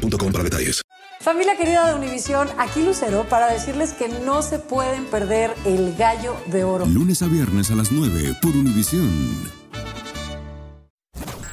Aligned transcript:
boostmobile.com 0.00 0.32
para 0.32 0.44
detalles. 0.44 0.82
Familia 1.20 1.54
querida 1.54 1.86
de 1.86 1.94
Univisión, 1.94 2.48
aquí 2.58 2.82
Lucero 2.82 3.26
para 3.28 3.52
decirles 3.52 3.92
que 3.92 4.08
no 4.08 4.40
se 4.40 4.58
pueden 4.58 5.04
perder 5.04 5.54
el 5.66 5.94
gallo 5.96 6.34
de 6.46 6.64
oro. 6.64 6.86
Lunes 6.86 7.20
a 7.20 7.26
viernes 7.26 7.70
a 7.70 7.74
las 7.74 7.92
9 7.92 8.36
por 8.40 8.56
Univisión. 8.56 9.60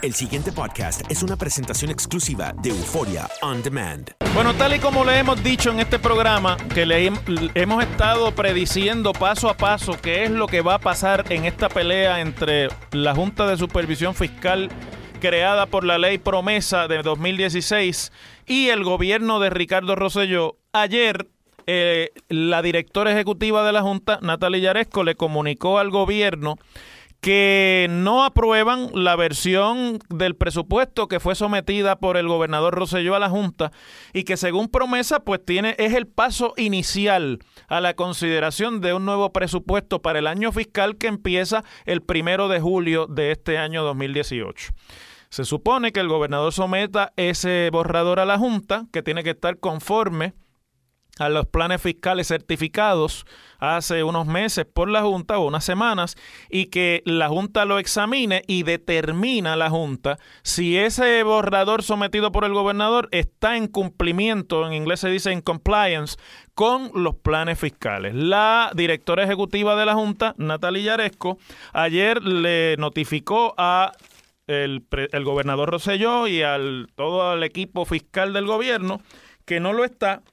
El 0.02 0.14
siguiente 0.14 0.54
podcast 0.54 1.02
es 1.10 1.22
una 1.22 1.36
presentación 1.36 1.92
exclusiva 1.92 2.54
de 2.62 2.70
Euforia 2.70 3.28
On 3.42 3.62
Demand. 3.62 4.12
Bueno, 4.34 4.54
tal 4.54 4.76
y 4.76 4.80
como 4.80 5.04
le 5.04 5.18
hemos 5.18 5.44
dicho 5.44 5.72
en 5.72 5.80
este 5.80 6.00
programa, 6.00 6.56
que 6.74 6.86
le 6.86 7.12
hemos 7.56 7.84
estado 7.84 8.32
prediciendo 8.34 9.12
paso 9.12 9.50
a 9.50 9.58
paso 9.58 9.98
qué 10.02 10.24
es 10.24 10.32
lo 10.32 10.48
que 10.48 10.62
va 10.62 10.76
a 10.76 10.80
pasar 10.80 11.26
en 11.30 11.46
esta 11.46 11.68
pelea 11.68 12.22
entre 12.22 12.70
la 12.92 13.16
Junta 13.16 13.48
de 13.48 13.58
Supervisión 13.58 14.14
Fiscal 14.14 14.70
creada 15.20 15.66
por 15.66 15.84
la 15.84 15.98
ley 15.98 16.18
promesa 16.18 16.88
de 16.88 17.02
2016 17.02 18.12
y 18.46 18.70
el 18.70 18.84
gobierno 18.84 19.40
de 19.40 19.50
Ricardo 19.50 19.96
Rosselló, 19.96 20.58
ayer 20.74 21.28
eh, 21.66 22.12
la 22.30 22.62
directora 22.62 23.12
ejecutiva 23.12 23.66
de 23.66 23.74
la 23.74 23.82
Junta, 23.82 24.20
Natalia 24.22 24.60
Yaresco, 24.60 25.04
le 25.04 25.16
comunicó 25.16 25.80
al 25.80 25.90
gobierno 25.90 26.56
que 27.22 27.88
no 27.90 28.24
aprueban 28.24 28.90
la 28.94 29.16
versión 29.16 30.00
del 30.10 30.36
presupuesto 30.36 31.08
que 31.08 31.20
fue 31.20 31.36
sometida 31.36 31.98
por 31.98 32.16
el 32.16 32.28
gobernador 32.28 32.76
Rosselló 32.76 33.16
a 33.16 33.20
la 33.20 33.30
Junta 33.30 33.72
y 34.14 34.24
que 34.24 34.38
según 34.38 34.70
promesa 34.70 35.22
pues 35.22 35.44
tiene 35.44 35.76
es 35.80 35.94
el 35.94 36.08
paso 36.08 36.54
inicial 36.58 37.40
a 37.68 37.82
la 37.82 37.96
consideración 37.96 38.82
de 38.82 38.94
un 38.94 39.06
nuevo 39.06 39.34
presupuesto 39.34 40.02
para 40.02 40.20
el 40.20 40.28
año 40.28 40.52
fiscal 40.52 40.98
que 40.98 41.08
empieza 41.08 41.64
el 41.86 42.02
primero 42.02 42.48
de 42.50 42.60
julio 42.60 43.08
de 43.08 43.32
este 43.32 43.58
año 43.58 43.84
2018. 43.84 44.74
Se 45.30 45.46
supone 45.46 45.92
que 45.92 46.00
el 46.00 46.08
gobernador 46.08 46.54
someta 46.54 47.14
ese 47.16 47.70
borrador 47.72 48.20
a 48.20 48.26
la 48.26 48.38
Junta, 48.38 48.86
que 48.92 49.04
tiene 49.04 49.24
que 49.24 49.32
estar 49.32 49.60
conforme 49.60 50.34
a 51.20 51.30
los 51.30 51.48
planes 51.48 51.82
fiscales 51.82 52.28
certificados 52.28 53.26
hace 53.60 54.04
unos 54.04 54.28
meses 54.28 54.66
por 54.72 54.90
la 54.90 55.02
Junta 55.02 55.40
o 55.40 55.48
unas 55.48 55.64
semanas 55.64 56.16
y 56.50 56.68
que 56.68 57.02
la 57.06 57.28
Junta 57.28 57.66
lo 57.66 57.80
examine 57.80 58.44
y 58.48 58.64
determina 58.64 59.56
la 59.56 59.70
Junta 59.70 60.20
si 60.44 60.78
ese 60.78 61.24
borrador 61.24 61.84
sometido 61.84 62.32
por 62.32 62.46
el 62.46 62.54
gobernador 62.54 63.10
está 63.12 63.58
en 63.58 63.68
cumplimiento, 63.68 64.66
en 64.68 64.74
inglés 64.74 65.00
se 65.00 65.10
dice 65.10 65.32
en 65.32 65.42
compliance, 65.42 66.18
con 66.54 66.92
los 66.94 67.16
planes 67.16 67.60
fiscales. 67.60 68.16
La 68.16 68.72
directora 68.76 69.24
ejecutiva 69.24 69.76
de 69.76 69.86
la 69.86 69.94
Junta, 69.94 70.34
Natalia 70.38 70.84
Yaresco, 70.84 71.38
ayer 71.74 72.22
le 72.24 72.76
notificó 72.78 73.54
a 73.58 73.92
el, 74.48 74.86
el 75.12 75.24
gobernador 75.24 75.70
Roselló 75.70 76.28
y 76.28 76.42
al 76.42 76.88
todo 76.96 77.34
el 77.34 77.44
equipo 77.44 77.86
fiscal 77.86 78.34
del 78.34 78.46
gobierno 78.46 79.02
que 79.46 79.60
no 79.60 79.74
lo 79.74 79.86
está 79.86 80.24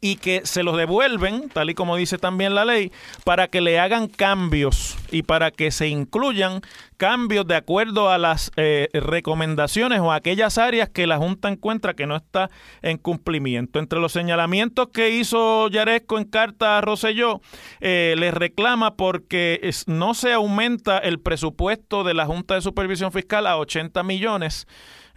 y 0.00 0.16
que 0.16 0.42
se 0.44 0.62
los 0.62 0.76
devuelven, 0.76 1.48
tal 1.50 1.70
y 1.70 1.74
como 1.74 1.96
dice 1.96 2.16
también 2.18 2.54
la 2.54 2.64
ley, 2.64 2.90
para 3.24 3.48
que 3.48 3.60
le 3.60 3.78
hagan 3.78 4.08
cambios 4.08 4.96
y 5.10 5.22
para 5.22 5.50
que 5.50 5.70
se 5.70 5.88
incluyan 5.88 6.62
cambios 6.96 7.46
de 7.46 7.56
acuerdo 7.56 8.10
a 8.10 8.18
las 8.18 8.50
eh, 8.56 8.88
recomendaciones 8.92 10.00
o 10.00 10.12
aquellas 10.12 10.58
áreas 10.58 10.88
que 10.88 11.06
la 11.06 11.18
Junta 11.18 11.48
encuentra 11.48 11.94
que 11.94 12.06
no 12.06 12.16
está 12.16 12.50
en 12.82 12.98
cumplimiento. 12.98 13.78
Entre 13.78 14.00
los 14.00 14.12
señalamientos 14.12 14.88
que 14.88 15.10
hizo 15.10 15.68
Yaresco 15.68 16.18
en 16.18 16.24
carta 16.24 16.78
a 16.78 16.80
Roselló, 16.80 17.40
eh, 17.80 18.14
le 18.18 18.30
reclama 18.30 18.96
porque 18.96 19.70
no 19.86 20.14
se 20.14 20.32
aumenta 20.32 20.98
el 20.98 21.20
presupuesto 21.20 22.04
de 22.04 22.14
la 22.14 22.26
Junta 22.26 22.54
de 22.54 22.62
Supervisión 22.62 23.12
Fiscal 23.12 23.46
a 23.46 23.58
80 23.58 24.02
millones 24.02 24.66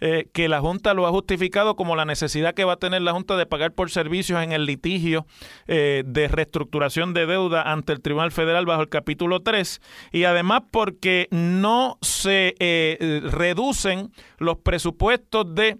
eh, 0.00 0.28
que 0.32 0.48
la 0.48 0.60
Junta 0.60 0.94
lo 0.94 1.06
ha 1.06 1.10
justificado 1.10 1.76
como 1.76 1.96
la 1.96 2.04
necesidad 2.04 2.54
que 2.54 2.64
va 2.64 2.74
a 2.74 2.78
tener 2.78 3.02
la 3.02 3.12
Junta 3.12 3.36
de 3.36 3.46
pagar 3.46 3.72
por 3.72 3.90
servicios 3.90 4.42
en 4.42 4.52
el 4.52 4.66
litigio 4.66 5.26
eh, 5.66 6.02
de 6.06 6.28
reestructuración 6.28 7.14
de 7.14 7.26
deuda 7.26 7.62
ante 7.62 7.92
el 7.92 8.00
Tribunal 8.00 8.32
Federal 8.32 8.66
bajo 8.66 8.82
el 8.82 8.88
capítulo 8.88 9.40
3 9.40 9.80
y 10.12 10.24
además 10.24 10.62
porque 10.70 11.28
no 11.30 11.98
se 12.02 12.54
eh, 12.58 13.20
reducen 13.24 14.10
los 14.38 14.58
presupuestos 14.58 15.54
de 15.54 15.78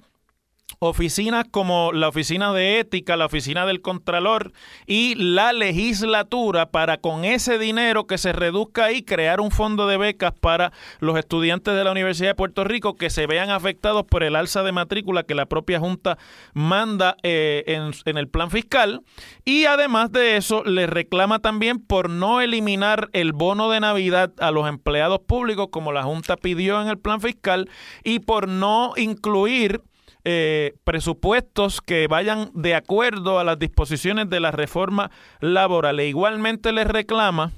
oficinas 0.79 1.45
como 1.51 1.93
la 1.93 2.09
Oficina 2.09 2.53
de 2.53 2.79
Ética, 2.81 3.17
la 3.17 3.27
Oficina 3.27 3.67
del 3.67 3.81
Contralor 3.81 4.53
y 4.87 5.15
la 5.17 5.53
legislatura 5.53 6.71
para 6.71 6.99
con 6.99 7.25
ese 7.25 7.59
dinero 7.59 8.07
que 8.07 8.19
se 8.19 8.33
reduzca 8.33 8.85
ahí 8.85 9.03
crear 9.03 9.41
un 9.41 9.51
fondo 9.51 9.87
de 9.87 9.97
becas 9.97 10.33
para 10.33 10.73
los 11.01 11.19
estudiantes 11.19 11.75
de 11.75 11.85
la 11.85 11.91
Universidad 11.91 12.31
de 12.31 12.35
Puerto 12.35 12.65
Rico 12.65 12.97
que 12.97 13.11
se 13.11 13.27
vean 13.27 13.51
afectados 13.51 14.05
por 14.05 14.23
el 14.23 14.37
alza 14.37 14.63
de 14.63 14.73
matrícula 14.73 15.23
que 15.23 15.35
la 15.35 15.47
propia 15.47 15.81
Junta 15.81 16.19
manda 16.53 17.17
eh, 17.23 17.65
en, 17.67 17.93
en 18.05 18.19
el 18.19 18.29
plan 18.29 18.51
fiscal. 18.51 19.03
Y 19.45 19.65
además 19.67 20.13
de 20.13 20.37
eso 20.37 20.65
le 20.65 20.87
reclama 20.87 21.39
también 21.39 21.79
por 21.79 22.11
no 22.11 22.41
eliminar 22.41 23.11
el 23.13 23.33
bono 23.33 23.71
de 23.71 23.81
Navidad 23.81 24.33
a 24.39 24.51
los 24.51 24.69
empleados 24.69 25.21
públicos 25.21 25.69
como 25.71 25.93
la 25.93 26.03
Junta 26.03 26.37
pidió 26.37 26.81
en 26.81 26.89
el 26.89 26.99
plan 26.99 27.21
fiscal 27.21 27.69
y 28.03 28.21
por 28.21 28.49
no 28.49 28.93
incluir 28.97 29.83
eh, 30.25 30.75
presupuestos 30.85 31.81
que 31.81 32.07
vayan 32.07 32.51
de 32.55 32.75
acuerdo 32.75 33.39
a 33.39 33.45
las 33.45 33.59
disposiciones 33.59 34.31
de 34.31 34.41
la 34.41 34.51
reforma 34.51 35.11
laboral. 35.41 36.01
E 36.01 36.09
igualmente 36.09 36.73
les 36.73 36.87
reclama 36.87 37.53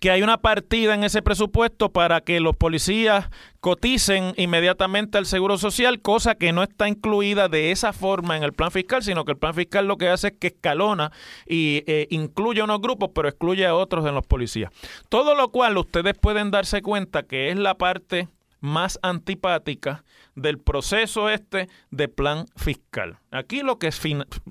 que 0.00 0.10
hay 0.10 0.22
una 0.22 0.38
partida 0.38 0.94
en 0.94 1.04
ese 1.04 1.22
presupuesto 1.22 1.90
para 1.90 2.20
que 2.20 2.40
los 2.40 2.56
policías 2.56 3.30
coticen 3.60 4.34
inmediatamente 4.36 5.16
al 5.18 5.26
Seguro 5.26 5.56
Social, 5.56 6.02
cosa 6.02 6.34
que 6.34 6.52
no 6.52 6.62
está 6.62 6.88
incluida 6.88 7.48
de 7.48 7.70
esa 7.70 7.92
forma 7.92 8.36
en 8.36 8.42
el 8.42 8.52
plan 8.52 8.70
fiscal, 8.70 9.02
sino 9.02 9.24
que 9.24 9.32
el 9.32 9.38
plan 9.38 9.54
fiscal 9.54 9.86
lo 9.86 9.96
que 9.96 10.08
hace 10.08 10.28
es 10.28 10.34
que 10.38 10.48
escalona 10.48 11.12
y 11.46 11.82
eh, 11.86 12.06
incluye 12.10 12.60
a 12.60 12.64
unos 12.64 12.80
grupos, 12.80 13.10
pero 13.14 13.28
excluye 13.28 13.66
a 13.66 13.74
otros 13.74 14.04
en 14.06 14.14
los 14.14 14.26
policías. 14.26 14.70
Todo 15.08 15.34
lo 15.34 15.48
cual 15.48 15.78
ustedes 15.78 16.14
pueden 16.18 16.50
darse 16.50 16.82
cuenta 16.82 17.22
que 17.22 17.50
es 17.50 17.56
la 17.56 17.74
parte 17.74 18.28
más 18.64 18.98
antipática 19.02 20.04
del 20.34 20.58
proceso 20.58 21.28
este 21.28 21.68
de 21.90 22.08
plan 22.08 22.46
fiscal. 22.56 23.18
Aquí 23.30 23.60
lo 23.60 23.78
que 23.78 23.90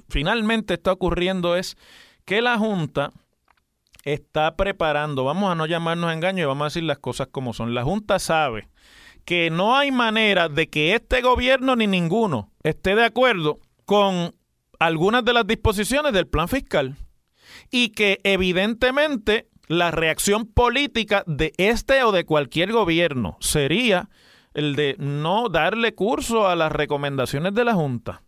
finalmente 0.07 0.75
está 0.75 0.91
ocurriendo 0.91 1.55
es 1.55 1.75
que 2.23 2.43
la 2.43 2.59
Junta 2.59 3.11
está 4.03 4.55
preparando, 4.55 5.23
vamos 5.23 5.51
a 5.51 5.55
no 5.55 5.65
llamarnos 5.65 6.13
engaño 6.13 6.43
y 6.43 6.45
vamos 6.45 6.61
a 6.61 6.65
decir 6.65 6.83
las 6.83 6.99
cosas 6.99 7.27
como 7.31 7.53
son. 7.53 7.73
La 7.73 7.83
Junta 7.83 8.19
sabe 8.19 8.69
que 9.25 9.49
no 9.49 9.75
hay 9.75 9.91
manera 9.91 10.47
de 10.47 10.69
que 10.69 10.93
este 10.93 11.21
gobierno 11.21 11.75
ni 11.75 11.87
ninguno 11.87 12.51
esté 12.61 12.95
de 12.95 13.05
acuerdo 13.05 13.59
con 13.85 14.35
algunas 14.77 15.25
de 15.25 15.33
las 15.33 15.47
disposiciones 15.47 16.13
del 16.13 16.27
plan 16.27 16.47
fiscal 16.47 16.97
y 17.71 17.89
que 17.89 18.19
evidentemente 18.23 19.49
la 19.67 19.91
reacción 19.91 20.45
política 20.45 21.23
de 21.25 21.53
este 21.57 22.03
o 22.03 22.11
de 22.11 22.25
cualquier 22.25 22.71
gobierno 22.71 23.37
sería 23.39 24.09
el 24.53 24.75
de 24.75 24.95
no 24.99 25.49
darle 25.49 25.95
curso 25.95 26.47
a 26.47 26.55
las 26.55 26.71
recomendaciones 26.71 27.53
de 27.53 27.65
la 27.65 27.73
Junta. 27.73 28.21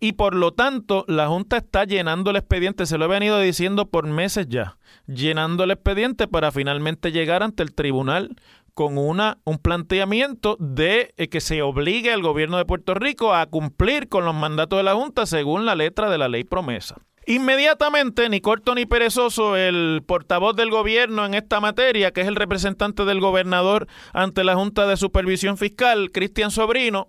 Y 0.00 0.12
por 0.12 0.36
lo 0.36 0.52
tanto, 0.52 1.04
la 1.08 1.26
Junta 1.26 1.56
está 1.56 1.84
llenando 1.84 2.30
el 2.30 2.36
expediente, 2.36 2.86
se 2.86 2.98
lo 2.98 3.06
he 3.06 3.08
venido 3.08 3.40
diciendo 3.40 3.86
por 3.86 4.06
meses 4.06 4.46
ya, 4.48 4.78
llenando 5.06 5.64
el 5.64 5.72
expediente 5.72 6.28
para 6.28 6.52
finalmente 6.52 7.10
llegar 7.10 7.42
ante 7.42 7.64
el 7.64 7.74
tribunal 7.74 8.36
con 8.74 8.96
una, 8.96 9.38
un 9.42 9.58
planteamiento 9.58 10.56
de 10.60 11.12
eh, 11.16 11.28
que 11.28 11.40
se 11.40 11.62
obligue 11.62 12.12
al 12.12 12.22
gobierno 12.22 12.58
de 12.58 12.64
Puerto 12.64 12.94
Rico 12.94 13.34
a 13.34 13.46
cumplir 13.46 14.08
con 14.08 14.24
los 14.24 14.36
mandatos 14.36 14.78
de 14.78 14.84
la 14.84 14.94
Junta 14.94 15.26
según 15.26 15.66
la 15.66 15.74
letra 15.74 16.08
de 16.08 16.18
la 16.18 16.28
ley 16.28 16.44
promesa. 16.44 16.94
Inmediatamente, 17.30 18.30
ni 18.30 18.40
corto 18.40 18.74
ni 18.74 18.86
perezoso, 18.86 19.54
el 19.54 20.02
portavoz 20.06 20.56
del 20.56 20.70
gobierno 20.70 21.26
en 21.26 21.34
esta 21.34 21.60
materia, 21.60 22.10
que 22.10 22.22
es 22.22 22.26
el 22.26 22.36
representante 22.36 23.04
del 23.04 23.20
gobernador 23.20 23.86
ante 24.14 24.44
la 24.44 24.54
Junta 24.54 24.86
de 24.86 24.96
Supervisión 24.96 25.58
Fiscal, 25.58 26.10
Cristian 26.10 26.50
Sobrino, 26.50 27.08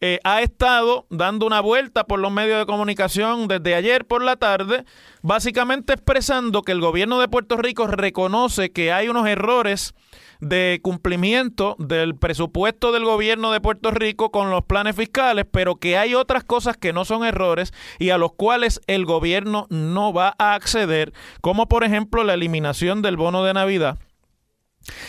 eh, 0.00 0.20
ha 0.24 0.42
estado 0.42 1.06
dando 1.10 1.46
una 1.46 1.60
vuelta 1.60 2.04
por 2.04 2.20
los 2.20 2.30
medios 2.30 2.58
de 2.58 2.66
comunicación 2.66 3.48
desde 3.48 3.74
ayer 3.74 4.06
por 4.06 4.22
la 4.22 4.36
tarde, 4.36 4.84
básicamente 5.22 5.94
expresando 5.94 6.62
que 6.62 6.72
el 6.72 6.80
gobierno 6.80 7.18
de 7.20 7.28
Puerto 7.28 7.56
Rico 7.56 7.86
reconoce 7.86 8.70
que 8.70 8.92
hay 8.92 9.08
unos 9.08 9.26
errores 9.26 9.94
de 10.40 10.78
cumplimiento 10.82 11.74
del 11.78 12.14
presupuesto 12.14 12.92
del 12.92 13.04
gobierno 13.04 13.50
de 13.50 13.60
Puerto 13.60 13.90
Rico 13.90 14.30
con 14.30 14.50
los 14.50 14.64
planes 14.64 14.94
fiscales, 14.94 15.46
pero 15.50 15.76
que 15.76 15.98
hay 15.98 16.14
otras 16.14 16.44
cosas 16.44 16.76
que 16.76 16.92
no 16.92 17.04
son 17.04 17.24
errores 17.24 17.72
y 17.98 18.10
a 18.10 18.18
los 18.18 18.32
cuales 18.32 18.80
el 18.86 19.04
gobierno 19.04 19.66
no 19.68 20.12
va 20.12 20.34
a 20.38 20.54
acceder, 20.54 21.12
como 21.40 21.66
por 21.66 21.82
ejemplo 21.82 22.22
la 22.22 22.34
eliminación 22.34 23.02
del 23.02 23.16
bono 23.16 23.42
de 23.42 23.54
Navidad 23.54 23.98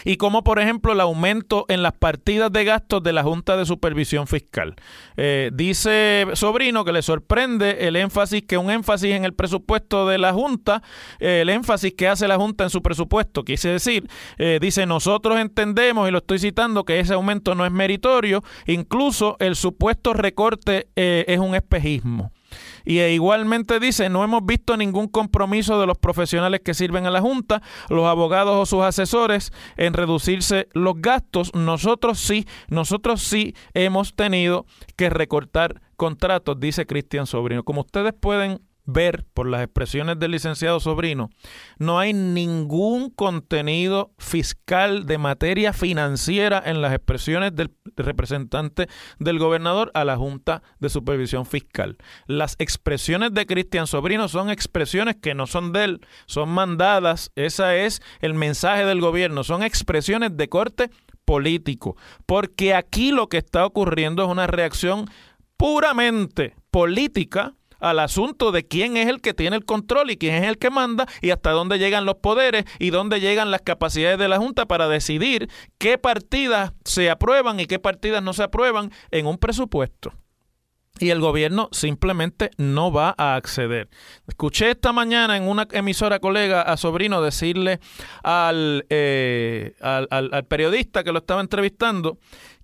y 0.06 0.18
como 0.18 0.44
por 0.44 0.60
ejemplo 0.60 0.94
el 0.94 1.02
aumento 1.02 1.66
en 1.68 1.84
las 1.84 1.94
partidas 1.94 2.52
de 2.52 2.64
gastos 2.64 3.04
de 3.04 3.14
la 3.14 3.24
Junta 3.24 3.58
de 3.58 3.66
Supervisión 3.66 4.28
Fiscal. 4.28 4.76
Eh, 5.18 5.52
dice 5.54 6.26
Sobrino 6.34 6.86
que 6.86 6.92
le 6.92 7.02
sorprende 7.02 7.88
el 7.88 7.96
énfasis 7.96 8.44
que 8.44 8.58
un 8.58 8.70
énfasis 8.70 9.14
en 9.14 9.26
el 9.26 9.34
presupuesto 9.34 10.08
de 10.08 10.18
la 10.18 10.34
Junta, 10.34 10.82
eh, 11.20 11.42
el 11.42 11.50
énfasis 11.50 11.94
que 11.94 12.08
hace 12.08 12.28
la 12.28 12.38
Junta 12.38 12.64
en 12.64 12.70
su 12.70 12.82
presupuesto, 12.82 13.44
quise 13.44 13.70
decir, 13.70 14.08
eh, 14.38 14.60
dice 14.62 14.86
nosotros 14.86 15.40
entendemos, 15.40 16.08
y 16.08 16.12
lo 16.12 16.20
estoy 16.20 16.40
citando, 16.40 16.84
que 16.84 17.00
ese 17.00 17.14
aumento 17.14 17.56
no 17.56 17.66
es 17.66 17.72
meritorio, 17.72 18.44
incluso 18.66 19.38
el 19.40 19.56
supuesto 19.56 20.14
recorte 20.14 20.88
es 20.96 21.40
un 21.40 21.56
espejismo. 21.56 22.32
Y 22.86 23.00
e 23.00 23.14
igualmente 23.14 23.80
dice, 23.80 24.10
no 24.10 24.24
hemos 24.24 24.46
visto 24.46 24.78
ningún 24.78 25.08
compromiso 25.08 25.80
de 25.80 25.88
los 25.88 25.98
profesionales 25.98 26.62
que 26.64 26.74
sirven 26.74 27.06
a 27.06 27.12
la 27.12 27.22
Junta, 27.22 27.62
los 27.90 28.06
abogados 28.06 28.56
o 28.56 28.66
sus 28.66 28.84
asesores 28.84 29.52
en 29.78 29.94
reducirse 29.94 30.68
los 30.74 30.96
gastos. 30.98 31.54
Nosotros 31.54 32.20
sí, 32.20 32.48
nosotros 32.70 33.22
sí 33.22 33.56
hemos 33.74 34.16
tenido 34.16 34.66
que 34.96 35.10
recortar 35.10 35.82
contratos, 35.96 36.60
dice 36.60 36.86
Cristian 36.86 37.28
Sobrino. 37.28 37.64
Como 37.64 37.82
ustedes 37.82 38.14
pueden 38.14 38.62
ver 38.92 39.26
por 39.34 39.48
las 39.48 39.64
expresiones 39.64 40.20
del 40.20 40.32
licenciado 40.32 40.80
Sobrino, 40.80 41.30
no 41.78 42.00
hay 42.00 42.14
ningún 42.14 43.10
contenido 43.10 44.12
fiscal 44.18 45.06
de 45.06 45.18
materia 45.18 45.74
financiera 45.74 46.62
en 46.66 46.82
las 46.82 46.94
expresiones 46.94 47.56
del 47.56 47.72
representante 47.96 48.88
del 49.20 49.40
gobernador 49.40 49.92
a 49.94 50.06
la 50.06 50.18
Junta 50.18 50.62
de 50.80 50.90
Supervisión 50.90 51.46
Fiscal. 51.46 51.98
Las 52.28 52.56
expresiones 52.60 53.34
de 53.34 53.46
Cristian 53.46 53.88
Sobrino 53.88 54.28
son 54.28 54.50
expresiones 54.50 55.16
que 55.16 55.36
no 55.36 55.48
son 55.48 55.72
de 55.74 55.84
él, 55.84 56.02
son 56.26 56.50
mandadas, 56.50 57.32
ese 57.36 57.86
es 57.86 58.02
el 58.22 58.34
mensaje 58.34 58.86
del 58.86 59.02
gobierno, 59.02 59.44
son 59.44 59.64
expresiones 59.64 60.36
de 60.36 60.50
corte 60.50 60.90
político, 61.26 61.96
porque 62.26 62.74
aquí 62.74 63.12
lo 63.12 63.28
que 63.28 63.38
está 63.38 63.66
ocurriendo 63.66 64.24
es 64.24 64.30
una 64.30 64.48
reacción 64.48 65.06
puramente 65.58 66.56
política 66.72 67.54
al 67.80 68.00
asunto 68.00 68.52
de 68.52 68.68
quién 68.68 68.98
es 68.98 69.08
el 69.08 69.22
que 69.22 69.34
tiene 69.34 69.56
el 69.56 69.66
control 69.66 70.12
y 70.12 70.18
quién 70.18 70.36
es 70.36 70.50
el 70.50 70.58
que 70.58 70.70
manda 70.70 71.08
y 71.22 71.32
hasta 71.32 71.52
dónde 71.52 71.80
llegan 71.80 72.06
los 72.06 72.16
poderes 72.16 72.66
y 72.80 72.90
dónde 72.90 73.20
llegan 73.20 73.52
las 73.52 73.62
capacidades 73.62 74.20
de 74.20 74.28
la 74.28 74.38
Junta 74.38 74.66
para 74.66 74.88
decidir 74.88 75.50
qué 75.78 75.98
partidas 75.98 76.74
se 76.86 77.10
aprueban 77.10 77.60
y 77.60 77.66
qué 77.66 77.80
partidas 77.80 78.24
no 78.24 78.34
se 78.34 78.44
aprueban 78.44 78.92
en 79.12 79.26
un 79.26 79.38
presupuesto 79.38 80.14
y 81.00 81.10
el 81.12 81.20
gobierno 81.20 81.70
simplemente 81.72 82.52
no 82.58 82.92
va 82.92 83.16
a 83.18 83.36
acceder. 83.36 83.90
Escuché 84.28 84.72
esta 84.72 84.92
mañana 84.92 85.38
en 85.38 85.48
una 85.48 85.68
emisora 85.72 86.20
colega 86.20 86.62
a 86.62 86.78
Sobrino 86.78 87.22
decirle 87.22 87.80
al, 88.24 88.86
eh, 88.90 89.76
al, 89.82 90.46
periodista 90.46 91.04
que 91.04 91.12
lo 91.12 91.20
estaba 91.20 91.42
entrevistando 91.42 92.18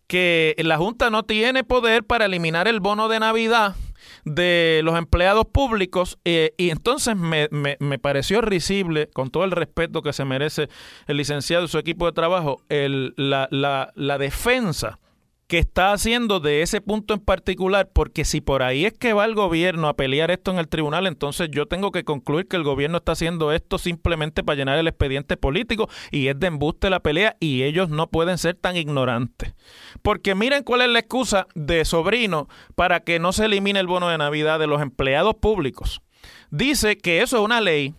que 0.07 0.55
la 0.59 0.77
Junta 0.77 1.09
no 1.09 1.23
tiene 1.23 1.63
poder 1.63 2.03
para 2.03 2.25
eliminar 2.25 2.67
el 2.67 2.79
bono 2.79 3.07
de 3.07 3.19
Navidad 3.19 3.75
de 4.23 4.81
los 4.83 4.97
empleados 4.97 5.45
públicos 5.45 6.17
eh, 6.25 6.53
y 6.57 6.69
entonces 6.69 7.15
me, 7.15 7.47
me, 7.51 7.99
pareció 7.99 8.41
risible, 8.41 9.07
con 9.13 9.29
todo 9.29 9.43
el 9.43 9.51
respeto 9.51 10.01
que 10.01 10.13
se 10.13 10.25
merece 10.25 10.69
el 11.07 11.17
licenciado 11.17 11.65
y 11.65 11.67
su 11.67 11.77
equipo 11.77 12.05
de 12.05 12.11
trabajo, 12.11 12.61
el, 12.69 13.13
la, 13.17 13.47
la, 13.51 13.91
la 13.95 14.17
defensa 14.17 14.99
que 15.47 15.59
está 15.59 15.91
haciendo 15.91 16.39
de 16.39 16.63
ese 16.63 16.81
punto 16.81 17.13
en 17.13 17.19
particular, 17.19 17.89
porque 17.93 18.25
si 18.25 18.41
por 18.41 18.63
ahí 18.63 18.85
es 18.85 18.93
que 18.93 19.13
va 19.13 19.25
el 19.25 19.35
gobierno 19.35 19.87
a 19.87 19.95
pelear 19.95 20.31
esto 20.31 20.51
en 20.51 20.57
el 20.57 20.67
tribunal, 20.67 21.05
entonces 21.05 21.49
yo 21.51 21.67
tengo 21.67 21.91
que 21.91 22.03
concluir 22.03 22.47
que 22.47 22.55
el 22.55 22.63
gobierno 22.63 22.97
está 22.97 23.11
haciendo 23.11 23.51
esto 23.51 23.77
simplemente 23.77 24.43
para 24.43 24.57
llenar 24.57 24.79
el 24.79 24.87
expediente 24.87 25.37
político 25.37 25.87
y 26.09 26.27
es 26.27 26.39
de 26.39 26.47
embuste 26.47 26.89
la 26.89 26.99
pelea 26.99 27.37
y 27.39 27.61
ellos 27.63 27.89
no 27.89 28.07
pueden 28.07 28.39
ser 28.39 28.55
tan 28.55 28.75
ignorantes. 28.75 29.53
Porque 30.01 30.33
miren 30.33 30.63
cuál 30.63 30.81
es 30.81 30.89
la 30.89 30.99
excusa 30.99 31.47
de 31.53 31.85
sobrino 31.85 32.47
para 32.75 33.01
que 33.01 33.19
no 33.19 33.31
se 33.31 33.45
elimine 33.45 33.79
el 33.79 33.87
bono 33.87 34.09
de 34.09 34.17
Navidad 34.17 34.59
de 34.59 34.67
los 34.67 34.81
empleados 34.81 35.35
públicos. 35.35 36.01
Dice 36.49 36.97
que 36.97 37.21
eso 37.21 37.37
es 37.37 37.43
una 37.43 37.61
ley 37.61 37.93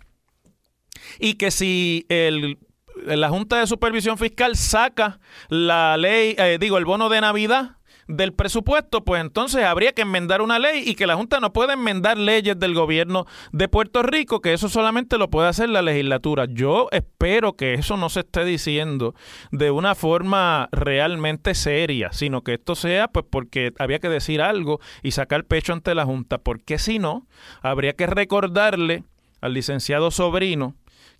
y 1.20 1.34
que 1.34 1.52
si 1.52 2.06
el 2.08 2.58
la 3.06 3.28
Junta 3.28 3.60
de 3.60 3.66
Supervisión 3.66 4.18
Fiscal 4.18 4.56
saca 4.56 5.20
la 5.48 5.96
ley, 5.96 6.34
eh, 6.38 6.58
digo, 6.60 6.78
el 6.78 6.84
bono 6.84 7.08
de 7.08 7.20
Navidad 7.20 7.76
del 8.08 8.32
presupuesto, 8.32 9.04
pues 9.04 9.20
entonces 9.20 9.64
habría 9.64 9.92
que 9.92 10.02
enmendar 10.02 10.40
una 10.40 10.58
ley 10.58 10.82
y 10.86 10.94
que 10.94 11.06
la 11.06 11.16
Junta 11.16 11.40
no 11.40 11.52
puede 11.52 11.72
enmendar 11.72 12.16
leyes 12.16 12.58
del 12.58 12.74
gobierno 12.74 13.26
de 13.52 13.68
Puerto 13.68 14.02
Rico, 14.02 14.40
que 14.40 14.52
eso 14.52 14.68
solamente 14.68 15.18
lo 15.18 15.28
puede 15.28 15.48
hacer 15.48 15.68
la 15.68 15.82
legislatura. 15.82 16.46
Yo 16.48 16.88
espero 16.92 17.54
que 17.54 17.74
eso 17.74 17.96
no 17.96 18.08
se 18.08 18.20
esté 18.20 18.44
diciendo 18.44 19.14
de 19.50 19.70
una 19.70 19.94
forma 19.94 20.68
realmente 20.70 21.54
seria, 21.54 22.12
sino 22.12 22.42
que 22.42 22.54
esto 22.54 22.74
sea 22.74 23.08
pues 23.08 23.26
porque 23.28 23.72
había 23.78 23.98
que 23.98 24.08
decir 24.08 24.40
algo 24.40 24.80
y 25.02 25.10
sacar 25.10 25.44
pecho 25.44 25.72
ante 25.72 25.94
la 25.94 26.04
Junta, 26.04 26.38
porque 26.38 26.78
si 26.78 26.98
no, 26.98 27.26
habría 27.60 27.94
que 27.94 28.06
recordarle 28.06 29.04
al 29.40 29.54
licenciado 29.54 30.10
Sobrino 30.10 30.74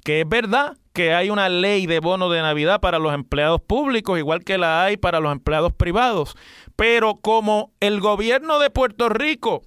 que 0.07 0.21
es 0.21 0.29
verdad 0.29 0.77
que 0.93 1.15
hay 1.15 1.31
una 1.31 1.49
ley 1.49 1.87
de 1.87 1.99
bono 1.99 2.31
de 2.31 2.41
Navidad 2.41 2.81
para 2.81 3.01
los 3.01 3.13
empleados 3.13 3.61
públicos, 3.61 4.17
igual 4.17 4.45
que 4.45 4.57
la 4.57 4.85
hay 4.85 4.97
para 4.97 5.19
los 5.19 5.33
empleados 5.33 5.73
privados. 5.73 6.37
Pero 6.77 7.17
como 7.17 7.73
el 7.81 7.99
gobierno 7.99 8.61
de 8.61 8.71
Puerto 8.71 9.09
Rico 9.09 9.63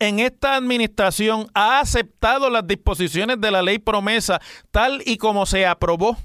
en 0.00 0.18
esta 0.18 0.54
administración 0.54 1.46
ha 1.54 1.80
aceptado 1.80 2.50
las 2.50 2.66
disposiciones 2.66 3.40
de 3.40 3.50
la 3.50 3.62
ley 3.62 3.78
promesa 3.78 4.38
tal 4.70 5.00
y 5.06 5.16
como 5.16 5.46
se 5.46 5.64
aprobó, 5.64 6.18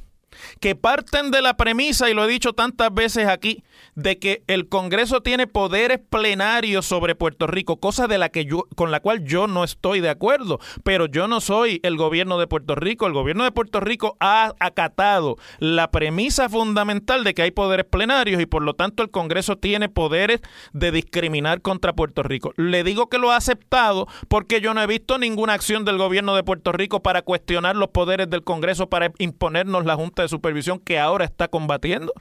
que 0.59 0.75
parten 0.75 1.31
de 1.31 1.41
la 1.41 1.57
premisa, 1.57 2.09
y 2.09 2.13
lo 2.13 2.25
he 2.25 2.27
dicho 2.27 2.53
tantas 2.53 2.94
veces 2.94 3.27
aquí, 3.27 3.63
de 3.95 4.19
que 4.19 4.44
el 4.47 4.69
Congreso 4.69 5.21
tiene 5.21 5.47
poderes 5.47 6.00
plenarios 6.09 6.85
sobre 6.85 7.15
Puerto 7.15 7.47
Rico, 7.47 7.77
cosa 7.77 8.07
de 8.07 8.18
la 8.18 8.30
que 8.30 8.45
yo, 8.45 8.65
con 8.75 8.91
la 8.91 9.00
cual 9.00 9.24
yo 9.24 9.47
no 9.47 9.63
estoy 9.63 10.00
de 10.00 10.09
acuerdo, 10.09 10.59
pero 10.83 11.06
yo 11.06 11.27
no 11.27 11.41
soy 11.41 11.80
el 11.83 11.97
gobierno 11.97 12.38
de 12.38 12.47
Puerto 12.47 12.75
Rico. 12.75 13.07
El 13.07 13.13
gobierno 13.13 13.44
de 13.44 13.51
Puerto 13.51 13.80
Rico 13.80 14.18
ha 14.19 14.53
acatado 14.59 15.38
la 15.59 15.91
premisa 15.91 16.50
fundamental 16.50 17.24
de 17.24 17.33
que 17.33 17.44
hay 17.44 17.51
poderes 17.51 17.85
plenarios 17.85 18.41
y 18.41 18.45
por 18.45 18.62
lo 18.62 18.74
tanto 18.74 19.03
el 19.03 19.12
Congreso 19.12 19.57
tiene 19.57 19.89
poderes 19.89 20.41
de 20.74 20.91
discriminar 20.91 21.62
contra 21.62 21.94
Puerto 21.94 22.24
Rico. 22.24 22.53
Le 22.57 22.83
digo 22.83 23.09
que 23.09 23.18
lo 23.18 23.31
ha 23.31 23.38
aceptado 23.38 24.07
porque 24.27 24.62
yo 24.62 24.74
no 24.74 24.81
he 24.81 24.87
visto 24.87 25.18
ninguna 25.18 25.54
acción 25.54 25.85
del 25.85 25.97
gobierno 25.97 26.35
de 26.35 26.44
Puerto 26.44 26.71
Rico 26.71 27.02
para 27.02 27.21
cuestionar 27.21 27.75
los 27.75 27.90
poderes 27.90 28.30
del 28.30 28.44
Congreso 28.44 28.90
para 28.90 29.11
imponernos 29.19 29.85
la 29.85 29.95
Junta 29.95 30.22
de 30.23 30.30
Supervisión 30.30 30.80
que 30.80 30.99
ahora 30.99 31.25
está 31.25 31.47
combatiendo. 31.47 32.13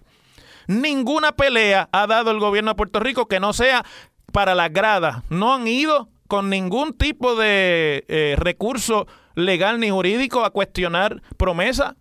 Ninguna 0.66 1.32
pelea 1.32 1.88
ha 1.92 2.06
dado 2.06 2.30
el 2.30 2.38
gobierno 2.38 2.70
de 2.70 2.76
Puerto 2.76 3.00
Rico 3.00 3.26
que 3.26 3.40
no 3.40 3.52
sea 3.52 3.84
para 4.32 4.54
las 4.54 4.72
gradas. 4.72 5.22
No 5.28 5.54
han 5.54 5.66
ido 5.66 6.08
con 6.28 6.50
ningún 6.50 6.94
tipo 6.94 7.34
de 7.34 8.04
eh, 8.08 8.36
recurso 8.38 9.06
legal 9.34 9.80
ni 9.80 9.90
jurídico 9.90 10.44
a 10.44 10.50
cuestionar 10.50 11.22
promesa, 11.36 11.96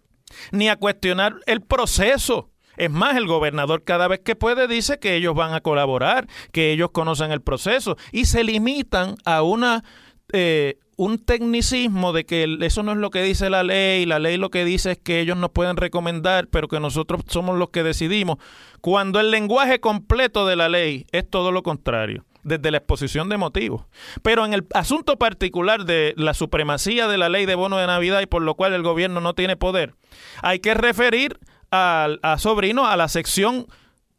ni 0.52 0.70
a 0.70 0.78
cuestionar 0.78 1.36
el 1.46 1.62
proceso. 1.62 2.50
Es 2.78 2.90
más, 2.90 3.18
el 3.18 3.28
gobernador 3.28 3.84
cada 3.84 4.08
vez 4.08 4.22
que 4.22 4.36
puede 4.36 4.68
dice 4.68 5.00
que 5.00 5.16
ellos 5.16 5.36
van 5.36 5.54
a 5.54 5.62
colaborar, 5.62 6.28
que 6.52 6.72
ellos 6.72 6.92
conocen 6.92 7.32
el 7.32 7.42
proceso 7.42 7.98
y 8.12 8.26
se 8.26 8.44
limitan 8.44 9.16
a 9.26 9.42
una 9.42 9.84
eh, 10.32 10.80
un 11.02 11.18
tecnicismo 11.18 12.14
de 12.14 12.28
que 12.28 12.60
eso 12.62 12.84
no 12.84 12.92
es 12.92 12.98
lo 13.00 13.10
que 13.10 13.24
dice 13.24 13.50
la 13.50 13.64
ley, 13.64 14.06
la 14.06 14.20
ley 14.20 14.38
lo 14.38 14.52
que 14.52 14.64
dice 14.64 14.92
es 14.92 14.98
que 15.00 15.20
ellos 15.20 15.36
nos 15.36 15.50
pueden 15.50 15.76
recomendar, 15.76 16.46
pero 16.46 16.68
que 16.68 16.80
nosotros 16.80 17.24
somos 17.28 17.58
los 17.58 17.72
que 17.72 17.82
decidimos, 17.82 18.38
cuando 18.82 19.20
el 19.20 19.32
lenguaje 19.32 19.80
completo 19.80 20.46
de 20.46 20.56
la 20.56 20.70
ley 20.70 21.08
es 21.12 21.28
todo 21.28 21.52
lo 21.52 21.64
contrario 21.64 22.24
desde 22.44 22.70
la 22.70 22.78
exposición 22.78 23.30
de 23.30 23.38
motivos. 23.38 23.86
Pero 24.22 24.46
en 24.46 24.54
el 24.54 24.68
asunto 24.76 25.18
particular 25.18 25.86
de 25.86 26.14
la 26.18 26.36
supremacía 26.36 27.08
de 27.08 27.18
la 27.18 27.30
ley 27.30 27.48
de 27.48 27.56
bono 27.56 27.78
de 27.78 27.88
Navidad 27.88 28.22
y 28.22 28.28
por 28.28 28.44
lo 28.44 28.54
cual 28.54 28.74
el 28.74 28.84
gobierno 28.84 29.22
no 29.22 29.34
tiene 29.34 29.58
poder, 29.58 29.96
hay 30.44 30.60
que 30.60 30.76
referir 30.76 31.40
a, 31.72 32.10
Sobrino 32.38 32.86
a 32.86 32.96
la 32.96 33.08
sección 33.08 33.66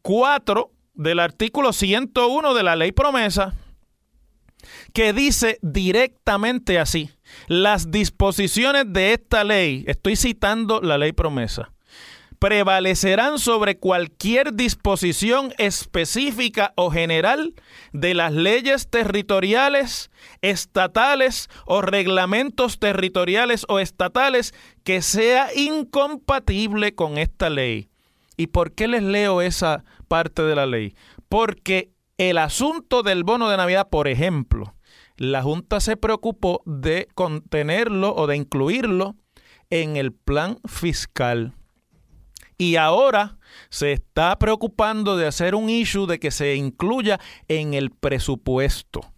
4 0.01 0.69
del 0.95 1.21
artículo 1.21 1.71
101 1.71 2.53
de 2.53 2.63
la 2.63 2.75
ley 2.75 2.91
promesa, 2.91 3.53
que 4.93 5.13
dice 5.13 5.59
directamente 5.61 6.79
así, 6.79 7.09
las 7.47 7.91
disposiciones 7.91 8.85
de 8.87 9.13
esta 9.13 9.43
ley, 9.43 9.83
estoy 9.87 10.15
citando 10.15 10.81
la 10.81 10.97
ley 10.97 11.11
promesa, 11.11 11.71
prevalecerán 12.43 13.39
sobre 13.39 13.77
cualquier 13.77 14.53
disposición 14.53 15.53
específica 15.57 16.73
o 16.75 16.91
general 16.91 17.53
de 17.93 18.13
las 18.13 18.33
leyes 18.33 18.89
territoriales, 18.89 20.11
estatales 20.41 21.49
o 21.65 21.81
reglamentos 21.81 22.79
territoriales 22.79 23.65
o 23.69 23.79
estatales 23.79 24.53
que 24.83 25.01
sea 25.01 25.55
incompatible 25.55 26.95
con 26.95 27.17
esta 27.17 27.49
ley. 27.49 27.87
¿Y 28.35 28.47
por 28.47 28.73
qué 28.73 28.89
les 28.89 29.03
leo 29.03 29.41
esa 29.41 29.85
parte 30.09 30.41
de 30.41 30.55
la 30.55 30.65
ley? 30.65 30.95
Porque 31.29 31.92
el 32.17 32.37
asunto 32.37 33.03
del 33.03 33.23
bono 33.23 33.49
de 33.49 33.57
Navidad, 33.57 33.89
por 33.89 34.07
ejemplo, 34.07 34.75
la 35.17 35.41
Junta 35.41 35.79
se 35.79 35.97
preocupó 35.97 36.61
de 36.65 37.07
contenerlo 37.15 38.15
o 38.15 38.27
de 38.27 38.35
incluirlo 38.35 39.15
en 39.69 39.97
el 39.97 40.11
plan 40.11 40.59
fiscal. 40.65 41.53
Y 42.57 42.75
ahora 42.75 43.37
se 43.69 43.91
está 43.91 44.37
preocupando 44.37 45.17
de 45.17 45.27
hacer 45.27 45.55
un 45.55 45.69
issue 45.69 46.07
de 46.07 46.19
que 46.19 46.31
se 46.31 46.55
incluya 46.55 47.19
en 47.47 47.73
el 47.73 47.91
presupuesto. 47.91 49.12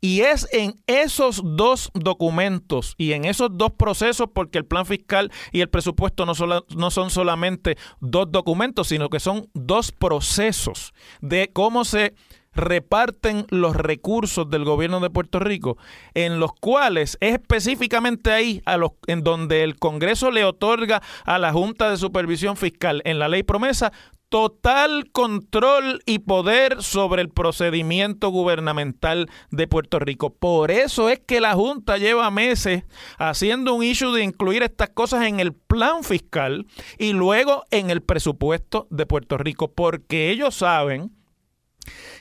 Y 0.00 0.20
es 0.20 0.48
en 0.52 0.74
esos 0.86 1.42
dos 1.44 1.90
documentos 1.94 2.94
y 2.96 3.12
en 3.12 3.24
esos 3.24 3.50
dos 3.52 3.72
procesos, 3.72 4.28
porque 4.32 4.58
el 4.58 4.64
plan 4.64 4.86
fiscal 4.86 5.30
y 5.52 5.60
el 5.60 5.68
presupuesto 5.68 6.26
no, 6.26 6.32
no, 6.76 6.90
son 6.90 7.10
solamente 7.10 7.76
dos 8.00 8.30
documentos, 8.30 8.88
sino 8.88 9.08
que 9.08 9.20
son 9.20 9.48
dos 9.54 9.92
procesos 9.92 10.92
de 11.20 11.50
cómo 11.52 11.84
se 11.84 12.14
reparten 12.52 13.46
los 13.50 13.76
recursos 13.76 14.50
del 14.50 14.64
gobierno 14.64 15.00
de 15.00 15.10
Puerto 15.10 15.38
Rico, 15.38 15.76
en 16.14 16.40
los 16.40 16.52
cuales 16.52 17.16
es 17.20 17.34
específicamente 17.34 18.32
ahí 18.32 18.60
a 18.64 18.76
los, 18.76 18.92
en 19.06 19.22
donde 19.22 19.62
el 19.62 19.76
Congreso 19.76 20.30
le 20.30 20.44
otorga 20.44 21.02
a 21.24 21.38
la 21.38 21.52
Junta 21.52 21.90
de 21.90 21.96
Supervisión 21.96 22.56
Fiscal 22.56 23.02
en 23.04 23.18
la 23.18 23.28
ley 23.28 23.42
promesa 23.42 23.92
total 24.30 25.10
control 25.10 26.02
y 26.06 26.20
poder 26.20 26.82
sobre 26.82 27.20
el 27.20 27.28
procedimiento 27.28 28.30
gubernamental 28.30 29.28
de 29.50 29.66
Puerto 29.66 29.98
Rico. 29.98 30.30
Por 30.32 30.70
eso 30.70 31.10
es 31.10 31.18
que 31.18 31.40
la 31.40 31.54
Junta 31.54 31.98
lleva 31.98 32.30
meses 32.30 32.84
haciendo 33.18 33.74
un 33.74 33.82
issue 33.82 34.14
de 34.14 34.22
incluir 34.22 34.62
estas 34.62 34.90
cosas 34.90 35.26
en 35.26 35.40
el 35.40 35.52
plan 35.52 36.04
fiscal 36.04 36.66
y 36.96 37.12
luego 37.12 37.64
en 37.72 37.90
el 37.90 38.02
presupuesto 38.02 38.86
de 38.90 39.04
Puerto 39.04 39.36
Rico, 39.36 39.72
porque 39.72 40.30
ellos 40.30 40.54
saben 40.54 41.10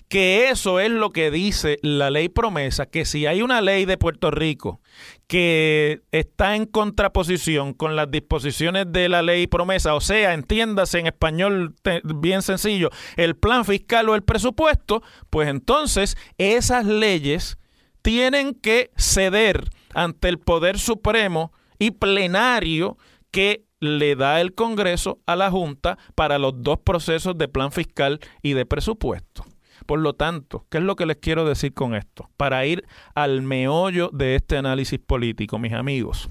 que 0.10 0.50
eso 0.50 0.80
es 0.80 0.90
lo 0.90 1.12
que 1.12 1.30
dice 1.30 1.78
la 1.84 2.10
ley 2.10 2.30
promesa, 2.30 2.88
que 2.88 3.06
si 3.06 3.28
hay 3.28 3.44
una 3.44 3.62
ley 3.62 3.86
de 3.86 3.98
Puerto 3.98 4.32
Rico 4.32 4.82
que 5.28 6.02
está 6.12 6.56
en 6.56 6.66
contraposición 6.66 7.74
con 7.74 7.96
las 7.96 8.10
disposiciones 8.10 8.92
de 8.92 9.08
la 9.08 9.22
ley 9.22 9.46
promesa, 9.46 9.94
o 9.94 10.02
sea, 10.02 10.34
entiéndase 10.34 10.98
en 10.98 11.08
español 11.08 11.76
bien 12.04 12.42
sencillo, 12.42 12.90
el 13.18 13.36
plan 13.36 13.66
fiscal 13.66 14.10
o 14.10 14.16
el 14.16 14.24
presupuesto, 14.24 15.04
pues 15.30 15.48
entonces 15.48 16.18
esas 16.40 16.86
leyes 16.88 17.60
tienen 18.02 18.56
que 18.56 18.90
ceder 18.98 19.70
ante 19.94 20.28
el 20.28 20.40
Poder 20.40 20.80
Supremo 20.80 21.54
y 21.78 21.92
plenario 21.92 22.98
que 23.30 23.64
le 23.80 24.16
da 24.16 24.42
el 24.42 24.56
Congreso 24.56 25.20
a 25.28 25.36
la 25.36 25.52
Junta 25.52 26.00
para 26.16 26.40
los 26.40 26.54
dos 26.64 26.80
procesos 26.80 27.38
de 27.38 27.48
plan 27.48 27.72
fiscal 27.72 28.20
y 28.42 28.54
de 28.54 28.66
presupuesto. 28.66 29.46
Por 29.90 30.02
lo 30.02 30.14
tanto, 30.14 30.68
¿qué 30.70 30.78
es 30.78 30.84
lo 30.84 30.96
que 30.96 31.08
les 31.08 31.18
quiero 31.18 31.46
decir 31.46 31.74
con 31.74 31.96
esto? 31.96 32.30
Para 32.38 32.64
ir 32.64 32.86
al 33.16 33.42
meollo 33.42 34.12
de 34.14 34.36
este 34.36 34.56
análisis 34.56 35.00
político, 35.00 35.58
mis 35.58 35.74
amigos. 35.74 36.30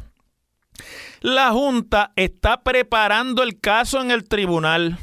La 1.22 1.50
Junta 1.50 2.12
está 2.14 2.62
preparando 2.62 3.42
el 3.42 3.58
caso 3.58 4.00
en 4.00 4.12
el 4.12 4.28
tribunal. 4.28 4.98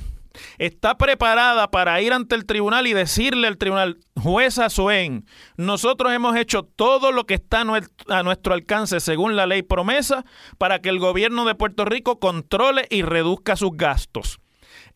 Está 0.57 0.97
preparada 0.97 1.69
para 1.69 1.99
ir 1.99 2.13
ante 2.13 2.35
el 2.35 2.45
tribunal 2.45 2.87
y 2.87 2.93
decirle 2.93 3.47
al 3.47 3.57
tribunal, 3.57 3.97
jueza 4.15 4.69
Suen, 4.69 5.25
nosotros 5.57 6.13
hemos 6.13 6.37
hecho 6.37 6.63
todo 6.63 7.11
lo 7.11 7.25
que 7.25 7.33
está 7.33 7.65
a 8.07 8.23
nuestro 8.23 8.53
alcance 8.53 9.01
según 9.01 9.35
la 9.35 9.47
ley 9.47 9.63
promesa 9.63 10.23
para 10.57 10.79
que 10.79 10.87
el 10.87 10.99
gobierno 10.99 11.43
de 11.43 11.55
Puerto 11.55 11.83
Rico 11.83 12.21
controle 12.21 12.87
y 12.89 13.01
reduzca 13.01 13.57
sus 13.57 13.71
gastos. 13.73 14.39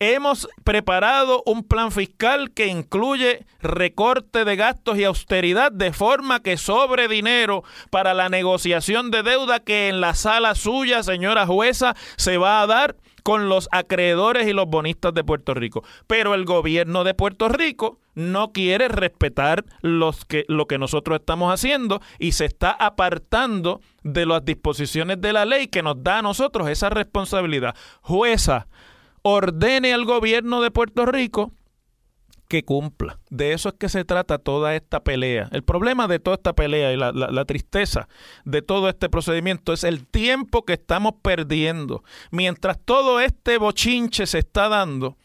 Hemos 0.02 0.48
preparado 0.64 1.42
un 1.44 1.62
plan 1.62 1.92
fiscal 1.92 2.52
que 2.52 2.68
incluye 2.68 3.44
recorte 3.60 4.46
de 4.46 4.56
gastos 4.56 4.96
y 4.96 5.04
austeridad 5.04 5.70
de 5.70 5.92
forma 5.92 6.40
que 6.40 6.56
sobre 6.56 7.06
dinero 7.06 7.64
para 7.90 8.14
la 8.14 8.30
negociación 8.30 9.10
de 9.10 9.22
deuda 9.22 9.60
que 9.60 9.90
en 9.90 10.00
la 10.00 10.14
sala 10.14 10.54
suya, 10.54 11.02
señora 11.02 11.46
jueza, 11.46 11.94
se 12.16 12.38
va 12.38 12.62
a 12.62 12.66
dar 12.66 12.96
con 13.22 13.50
los 13.50 13.68
acreedores 13.72 14.48
y 14.48 14.54
los 14.54 14.68
bonistas 14.68 15.12
de 15.12 15.22
Puerto 15.22 15.52
Rico. 15.52 15.84
Pero 16.06 16.32
el 16.32 16.46
gobierno 16.46 17.04
de 17.04 17.12
Puerto 17.12 17.50
Rico 17.50 17.98
no 18.14 18.52
quiere 18.52 18.88
respetar 18.88 19.66
que, 20.28 20.46
lo 20.48 20.66
que 20.66 20.78
nosotros 20.78 21.20
estamos 21.20 21.52
haciendo 21.52 22.00
y 22.18 22.32
se 22.32 22.46
está 22.46 22.70
apartando 22.70 23.82
de 24.02 24.24
las 24.24 24.42
disposiciones 24.46 25.20
de 25.20 25.34
la 25.34 25.44
ley 25.44 25.66
que 25.66 25.82
nos 25.82 26.02
da 26.02 26.20
a 26.20 26.22
nosotros 26.22 26.70
esa 26.70 26.88
responsabilidad. 26.88 27.74
Jueza, 28.00 28.66
ordene 29.22 29.92
al 29.92 30.04
gobierno 30.04 30.60
de 30.60 30.70
Puerto 30.70 31.06
Rico 31.06 31.52
que 32.50 32.64
cumpla. 32.64 33.20
De 33.30 33.52
eso 33.52 33.68
es 33.68 33.76
que 33.76 33.88
se 33.88 34.04
trata 34.04 34.38
toda 34.38 34.74
esta 34.74 35.04
pelea. 35.04 35.48
El 35.52 35.62
problema 35.62 36.08
de 36.08 36.18
toda 36.18 36.34
esta 36.34 36.52
pelea 36.52 36.92
y 36.92 36.96
la, 36.96 37.12
la, 37.12 37.44
tristeza 37.44 38.08
de 38.44 38.60
todo 38.60 38.88
este 38.88 39.08
procedimiento 39.08 39.72
es 39.72 39.84
el 39.84 40.04
tiempo 40.04 40.64
que 40.64 40.72
estamos 40.72 41.14
perdiendo. 41.22 42.02
Mientras 42.32 42.76
todo 42.84 43.20
este 43.20 43.56
bochinche 43.56 44.26
se 44.26 44.40
está 44.40 44.68
dando, 44.68 45.16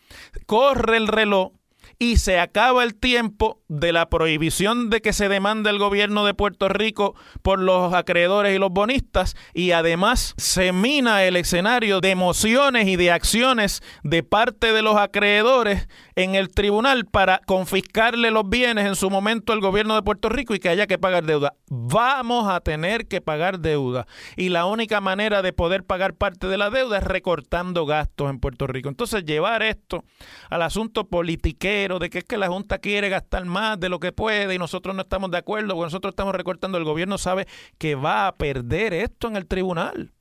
corre 0.45 0.97
el 0.97 1.07
reloj 1.07 1.51
y 1.97 2.17
se 2.17 2.39
acaba 2.39 2.83
el 2.83 2.93
tiempo 2.93 3.59
de 3.67 3.91
la 3.91 4.09
prohibición 4.09 4.89
de 4.89 5.01
que 5.01 5.13
se 5.13 5.29
demande 5.29 5.69
el 5.69 5.79
gobierno 5.79 6.25
de 6.25 6.33
Puerto 6.33 6.69
Rico 6.69 7.15
por 7.41 7.59
los 7.59 7.93
acreedores 7.93 8.55
y 8.55 8.59
los 8.59 8.69
bonistas 8.69 9.35
y 9.53 9.71
además 9.71 10.35
se 10.37 10.71
mina 10.71 11.23
el 11.23 11.35
escenario 11.35 11.99
de 11.99 12.11
emociones 12.11 12.87
y 12.87 12.95
de 12.95 13.11
acciones 13.11 13.81
de 14.03 14.21
parte 14.21 14.71
de 14.71 14.81
los 14.81 14.97
acreedores 14.97 15.87
en 16.15 16.35
el 16.35 16.49
tribunal 16.49 17.05
para 17.05 17.41
confiscarle 17.45 18.29
los 18.31 18.47
bienes 18.47 18.85
en 18.85 18.95
su 18.95 19.09
momento 19.09 19.51
al 19.51 19.61
gobierno 19.61 19.95
de 19.95 20.03
Puerto 20.03 20.29
Rico 20.29 20.53
y 20.53 20.59
que 20.59 20.69
haya 20.69 20.85
que 20.85 20.99
pagar 20.99 21.25
deuda. 21.25 21.53
Vamos 21.67 22.47
a 22.47 22.61
tener 22.61 23.07
que 23.07 23.21
pagar 23.21 23.59
deuda 23.59 24.05
y 24.37 24.49
la 24.49 24.65
única 24.65 25.01
manera 25.01 25.41
de 25.41 25.53
poder 25.53 25.83
pagar 25.83 26.13
parte 26.13 26.47
de 26.47 26.57
la 26.57 26.69
deuda 26.69 26.99
es 26.99 27.03
recortando 27.03 27.85
gastos 27.85 28.29
en 28.29 28.39
Puerto 28.39 28.67
Rico. 28.67 28.89
Entonces 28.89 29.25
llevar 29.25 29.63
esto 29.63 30.03
al 30.49 30.61
asunto 30.61 31.07
politiquero 31.07 31.97
de 31.99 32.09
que 32.09 32.19
es 32.19 32.23
que 32.23 32.37
la 32.37 32.47
Junta 32.47 32.77
quiere 32.77 33.09
gastar 33.09 33.45
más 33.45 33.54
de 33.77 33.89
lo 33.89 33.99
que 33.99 34.11
puede 34.11 34.53
y 34.53 34.57
nosotros 34.57 34.95
no 34.95 35.01
estamos 35.01 35.31
de 35.31 35.37
acuerdo 35.37 35.73
porque 35.75 35.85
nosotros 35.85 36.11
estamos 36.11 36.35
recortando. 36.35 36.77
El 36.77 36.83
gobierno 36.83 37.17
sabe 37.17 37.47
que 37.77 37.95
va 37.95 38.27
a 38.27 38.35
perder 38.35 38.93
esto 38.93 39.27
en 39.27 39.35
el 39.35 39.45
tribunal 39.47 40.11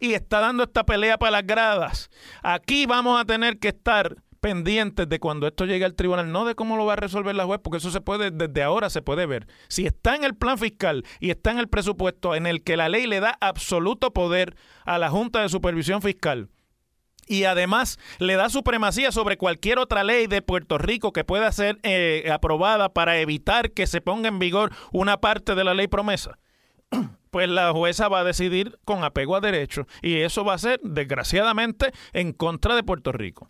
y 0.00 0.14
está 0.14 0.40
dando 0.40 0.62
esta 0.62 0.84
pelea 0.84 1.18
para 1.18 1.32
las 1.32 1.46
gradas. 1.46 2.10
Aquí 2.42 2.86
vamos 2.86 3.20
a 3.20 3.24
tener 3.24 3.58
que 3.58 3.68
estar 3.68 4.16
pendientes 4.40 5.06
de 5.08 5.20
cuando 5.20 5.46
esto 5.46 5.66
llegue 5.66 5.84
al 5.84 5.94
tribunal, 5.94 6.32
no 6.32 6.46
de 6.46 6.54
cómo 6.54 6.78
lo 6.78 6.86
va 6.86 6.94
a 6.94 6.96
resolver 6.96 7.34
la 7.34 7.44
juez, 7.44 7.60
porque 7.62 7.76
eso 7.76 7.90
se 7.90 8.00
puede, 8.00 8.30
desde 8.30 8.62
ahora 8.62 8.88
se 8.88 9.02
puede 9.02 9.26
ver. 9.26 9.46
Si 9.68 9.86
está 9.86 10.16
en 10.16 10.24
el 10.24 10.34
plan 10.34 10.56
fiscal 10.56 11.04
y 11.20 11.30
está 11.30 11.50
en 11.50 11.58
el 11.58 11.68
presupuesto 11.68 12.34
en 12.34 12.46
el 12.46 12.62
que 12.62 12.78
la 12.78 12.88
ley 12.88 13.06
le 13.06 13.20
da 13.20 13.36
absoluto 13.40 14.12
poder 14.12 14.56
a 14.86 14.98
la 14.98 15.10
Junta 15.10 15.42
de 15.42 15.50
Supervisión 15.50 16.00
Fiscal, 16.00 16.48
y 17.30 17.44
además 17.44 17.98
le 18.18 18.34
da 18.34 18.50
supremacía 18.50 19.12
sobre 19.12 19.38
cualquier 19.38 19.78
otra 19.78 20.02
ley 20.02 20.26
de 20.26 20.42
Puerto 20.42 20.78
Rico 20.78 21.12
que 21.12 21.22
pueda 21.22 21.50
ser 21.52 21.78
eh, 21.84 22.28
aprobada 22.30 22.88
para 22.88 23.18
evitar 23.20 23.70
que 23.70 23.86
se 23.86 24.00
ponga 24.00 24.28
en 24.28 24.40
vigor 24.40 24.72
una 24.90 25.20
parte 25.20 25.54
de 25.54 25.62
la 25.62 25.72
ley 25.72 25.86
promesa. 25.86 26.38
Pues 27.30 27.48
la 27.48 27.70
jueza 27.70 28.08
va 28.08 28.18
a 28.18 28.24
decidir 28.24 28.80
con 28.84 29.04
apego 29.04 29.36
a 29.36 29.40
derecho 29.40 29.86
y 30.02 30.16
eso 30.16 30.44
va 30.44 30.54
a 30.54 30.58
ser, 30.58 30.80
desgraciadamente, 30.82 31.92
en 32.12 32.32
contra 32.32 32.74
de 32.74 32.82
Puerto 32.82 33.12
Rico. 33.12 33.48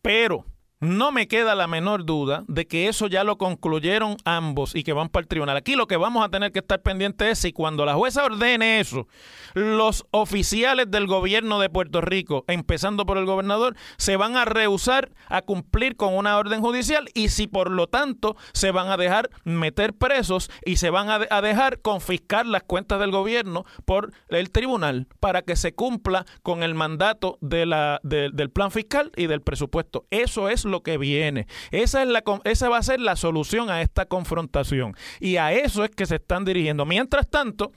Pero 0.00 0.46
no 0.84 1.12
me 1.12 1.26
queda 1.26 1.54
la 1.54 1.66
menor 1.66 2.04
duda 2.04 2.44
de 2.46 2.66
que 2.66 2.88
eso 2.88 3.06
ya 3.06 3.24
lo 3.24 3.38
concluyeron 3.38 4.16
ambos 4.24 4.74
y 4.74 4.84
que 4.84 4.92
van 4.92 5.08
para 5.08 5.22
el 5.22 5.28
tribunal. 5.28 5.56
Aquí 5.56 5.74
lo 5.74 5.86
que 5.86 5.96
vamos 5.96 6.24
a 6.24 6.28
tener 6.28 6.52
que 6.52 6.58
estar 6.60 6.82
pendientes 6.82 7.28
es 7.28 7.38
si 7.38 7.52
cuando 7.52 7.84
la 7.84 7.94
jueza 7.94 8.24
ordene 8.24 8.80
eso, 8.80 9.08
los 9.54 10.04
oficiales 10.10 10.90
del 10.90 11.06
gobierno 11.06 11.58
de 11.58 11.70
Puerto 11.70 12.00
Rico, 12.00 12.44
empezando 12.48 13.06
por 13.06 13.18
el 13.18 13.24
gobernador, 13.24 13.76
se 13.96 14.16
van 14.16 14.36
a 14.36 14.44
rehusar 14.44 15.10
a 15.28 15.42
cumplir 15.42 15.96
con 15.96 16.14
una 16.14 16.36
orden 16.36 16.60
judicial 16.60 17.08
y 17.14 17.28
si 17.28 17.46
por 17.46 17.70
lo 17.70 17.86
tanto 17.86 18.36
se 18.52 18.70
van 18.70 18.88
a 18.88 18.96
dejar 18.96 19.30
meter 19.44 19.94
presos 19.94 20.50
y 20.64 20.76
se 20.76 20.90
van 20.90 21.08
a, 21.08 21.40
dejar 21.40 21.80
confiscar 21.80 22.46
las 22.46 22.62
cuentas 22.62 23.00
del 23.00 23.10
gobierno 23.10 23.64
por 23.84 24.12
el 24.28 24.50
tribunal 24.50 25.06
para 25.20 25.42
que 25.42 25.56
se 25.56 25.74
cumpla 25.74 26.26
con 26.42 26.62
el 26.62 26.74
mandato 26.74 27.38
del 27.40 28.50
plan 28.52 28.70
fiscal 28.70 29.12
y 29.16 29.26
del 29.26 29.40
presupuesto. 29.40 30.06
Eso 30.10 30.48
es 30.48 30.64
lo 30.64 30.73
que 30.82 30.98
viene. 30.98 31.46
Esa, 31.70 32.02
es 32.02 32.08
la, 32.08 32.22
esa 32.44 32.68
va 32.68 32.78
a 32.78 32.82
ser 32.82 33.00
la 33.00 33.16
solución 33.16 33.70
a 33.70 33.82
esta 33.82 34.06
confrontación. 34.06 34.94
Y 35.20 35.36
a 35.36 35.52
eso 35.52 35.84
es 35.84 35.90
que 35.90 36.06
se 36.06 36.16
están 36.16 36.44
dirigiendo. 36.44 36.84
Mientras 36.84 37.28
tanto, 37.28 37.72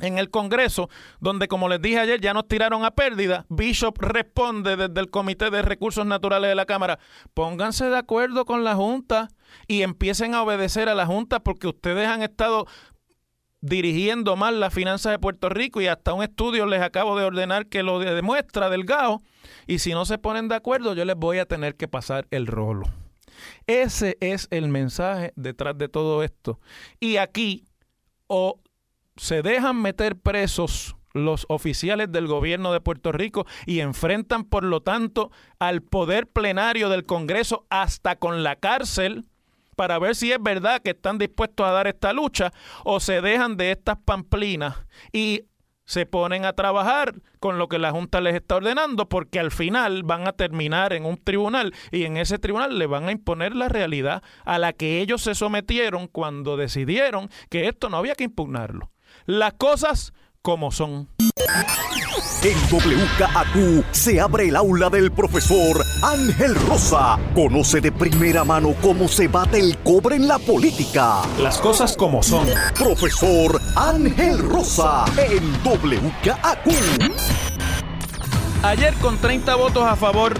en 0.00 0.18
el 0.18 0.30
Congreso, 0.30 0.88
donde 1.20 1.48
como 1.48 1.68
les 1.68 1.80
dije 1.80 1.98
ayer 1.98 2.20
ya 2.20 2.34
nos 2.34 2.48
tiraron 2.48 2.84
a 2.84 2.92
pérdida, 2.92 3.46
Bishop 3.48 3.98
responde 3.98 4.76
desde 4.76 5.00
el 5.00 5.10
Comité 5.10 5.50
de 5.50 5.62
Recursos 5.62 6.06
Naturales 6.06 6.48
de 6.48 6.54
la 6.54 6.66
Cámara, 6.66 6.98
pónganse 7.34 7.86
de 7.86 7.98
acuerdo 7.98 8.44
con 8.44 8.64
la 8.64 8.74
Junta 8.74 9.28
y 9.66 9.82
empiecen 9.82 10.34
a 10.34 10.42
obedecer 10.42 10.88
a 10.88 10.94
la 10.94 11.06
Junta 11.06 11.40
porque 11.40 11.68
ustedes 11.68 12.06
han 12.08 12.22
estado 12.22 12.66
dirigiendo 13.60 14.36
mal 14.36 14.60
las 14.60 14.72
finanzas 14.72 15.12
de 15.12 15.18
Puerto 15.18 15.48
Rico 15.48 15.80
y 15.80 15.86
hasta 15.86 16.12
un 16.12 16.22
estudio 16.22 16.66
les 16.66 16.80
acabo 16.80 17.18
de 17.18 17.24
ordenar 17.24 17.66
que 17.66 17.82
lo 17.82 17.98
demuestra 17.98 18.70
Delgado 18.70 19.22
y 19.66 19.80
si 19.80 19.92
no 19.92 20.04
se 20.04 20.18
ponen 20.18 20.48
de 20.48 20.54
acuerdo 20.54 20.94
yo 20.94 21.04
les 21.04 21.16
voy 21.16 21.38
a 21.38 21.46
tener 21.46 21.76
que 21.76 21.88
pasar 21.88 22.26
el 22.30 22.46
rolo. 22.46 22.86
Ese 23.66 24.16
es 24.20 24.48
el 24.50 24.68
mensaje 24.68 25.32
detrás 25.36 25.76
de 25.78 25.88
todo 25.88 26.22
esto. 26.22 26.58
Y 27.00 27.16
aquí 27.16 27.64
o 28.26 28.60
se 29.16 29.42
dejan 29.42 29.80
meter 29.80 30.16
presos 30.16 30.96
los 31.12 31.46
oficiales 31.48 32.12
del 32.12 32.26
gobierno 32.26 32.72
de 32.72 32.80
Puerto 32.80 33.12
Rico 33.12 33.46
y 33.66 33.80
enfrentan, 33.80 34.44
por 34.44 34.64
lo 34.64 34.82
tanto, 34.82 35.30
al 35.58 35.82
poder 35.82 36.26
plenario 36.26 36.88
del 36.88 37.04
Congreso 37.04 37.66
hasta 37.70 38.16
con 38.16 38.42
la 38.42 38.56
cárcel 38.56 39.24
para 39.78 40.00
ver 40.00 40.16
si 40.16 40.32
es 40.32 40.42
verdad 40.42 40.82
que 40.82 40.90
están 40.90 41.18
dispuestos 41.18 41.64
a 41.64 41.70
dar 41.70 41.86
esta 41.86 42.12
lucha 42.12 42.52
o 42.82 42.98
se 42.98 43.20
dejan 43.20 43.56
de 43.56 43.70
estas 43.70 43.96
pamplinas 44.04 44.74
y 45.12 45.44
se 45.84 46.04
ponen 46.04 46.44
a 46.44 46.52
trabajar 46.52 47.14
con 47.38 47.58
lo 47.58 47.68
que 47.68 47.78
la 47.78 47.92
Junta 47.92 48.20
les 48.20 48.34
está 48.34 48.56
ordenando 48.56 49.08
porque 49.08 49.38
al 49.38 49.52
final 49.52 50.02
van 50.02 50.26
a 50.26 50.32
terminar 50.32 50.92
en 50.94 51.04
un 51.04 51.16
tribunal 51.16 51.72
y 51.92 52.02
en 52.02 52.16
ese 52.16 52.40
tribunal 52.40 52.76
le 52.76 52.86
van 52.86 53.06
a 53.08 53.12
imponer 53.12 53.54
la 53.54 53.68
realidad 53.68 54.24
a 54.44 54.58
la 54.58 54.72
que 54.72 55.00
ellos 55.00 55.22
se 55.22 55.36
sometieron 55.36 56.08
cuando 56.08 56.56
decidieron 56.56 57.30
que 57.48 57.68
esto 57.68 57.88
no 57.88 57.98
había 57.98 58.16
que 58.16 58.24
impugnarlo 58.24 58.90
las 59.26 59.52
cosas 59.52 60.12
como 60.42 60.72
son. 60.72 61.08
En 62.42 62.56
WKAQ 62.70 63.84
se 63.90 64.20
abre 64.20 64.48
el 64.48 64.56
aula 64.56 64.88
del 64.88 65.10
profesor 65.10 65.84
Ángel 66.02 66.54
Rosa. 66.54 67.18
Conoce 67.34 67.80
de 67.80 67.90
primera 67.90 68.44
mano 68.44 68.74
cómo 68.80 69.08
se 69.08 69.26
bate 69.26 69.58
el 69.58 69.76
cobre 69.78 70.16
en 70.16 70.28
la 70.28 70.38
política. 70.38 71.22
Las 71.40 71.58
cosas 71.58 71.96
como 71.96 72.22
son. 72.22 72.46
Profesor 72.76 73.60
Ángel 73.74 74.38
Rosa 74.38 75.04
en 75.16 75.52
WKAQ. 75.64 76.68
Ayer 78.62 78.94
con 78.94 79.18
30 79.18 79.54
votos 79.56 79.84
a 79.84 79.96
favor, 79.96 80.34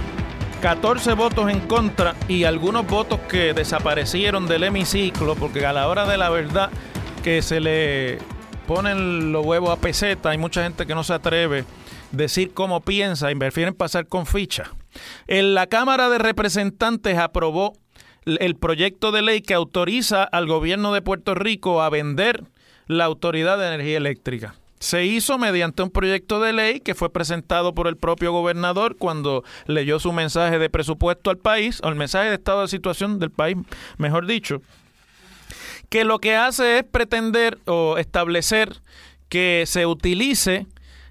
14 0.61 1.15
votos 1.15 1.51
en 1.51 1.61
contra 1.61 2.15
y 2.29 2.45
algunos 2.45 2.87
votos 2.87 3.21
que 3.29 3.55
desaparecieron 3.55 4.47
del 4.47 4.65
hemiciclo 4.65 5.35
porque 5.35 5.67
a 5.67 5.73
la 5.73 5.89
hora 5.89 6.07
de 6.07 6.17
la 6.17 6.31
verdad 6.31 6.71
que 7.23 7.43
se 7.43 7.61
le 7.61 8.19
ponen 8.69 9.33
los 9.33 9.47
huevos 9.47 9.71
a 9.71 9.81
peseta, 9.81 10.29
hay 10.29 10.37
mucha 10.37 10.63
gente 10.63 10.87
que 10.87 10.95
no 10.95 11.03
se 11.03 11.15
atreve 11.15 11.61
a 11.61 11.65
decir 12.13 12.53
cómo 12.53 12.83
piensa 12.83 13.33
y 13.33 13.35
prefieren 13.35 13.73
pasar 13.73 14.07
con 14.09 14.27
ficha. 14.27 14.73
En 15.27 15.55
la 15.55 15.69
Cámara 15.69 16.11
de 16.11 16.19
Representantes 16.19 17.17
aprobó 17.17 17.73
el 18.27 18.57
proyecto 18.57 19.11
de 19.11 19.23
ley 19.23 19.41
que 19.41 19.55
autoriza 19.55 20.23
al 20.23 20.47
gobierno 20.47 20.93
de 20.93 21.01
Puerto 21.01 21.35
Rico 21.35 21.81
a 21.81 21.89
vender 21.89 22.45
la 22.89 23.07
Autoridad 23.07 23.57
de 23.57 23.69
Energía 23.69 23.97
Eléctrica. 23.97 24.55
Se 24.81 25.07
hizo 25.07 25.39
mediante 25.39 25.83
un 25.83 25.91
proyecto 25.91 26.39
de 26.39 26.53
ley 26.53 26.81
que 26.81 26.95
fue 26.95 27.11
presentado 27.11 27.75
por 27.75 27.89
el 27.89 27.97
propio 27.97 28.33
gobernador 28.33 28.97
cuando 28.99 29.45
leyó 29.67 29.99
su 29.99 30.13
mensaje 30.13 30.59
de 30.59 30.69
presupuesto 30.69 31.31
al 31.31 31.39
país, 31.39 31.81
o 31.83 31.89
el 31.89 31.95
mensaje 31.95 32.29
de 32.29 32.35
estado 32.35 32.61
de 32.61 32.69
situación 32.69 33.19
del 33.19 33.31
país, 33.31 33.57
mejor 33.97 34.27
dicho, 34.27 34.61
que 35.89 36.05
lo 36.05 36.19
que 36.19 36.37
hace 36.37 36.79
es 36.79 36.85
pretender 36.85 37.59
o 37.67 37.99
establecer 37.99 38.81
que 39.29 39.65
se 39.67 39.87
utilice 39.87 40.67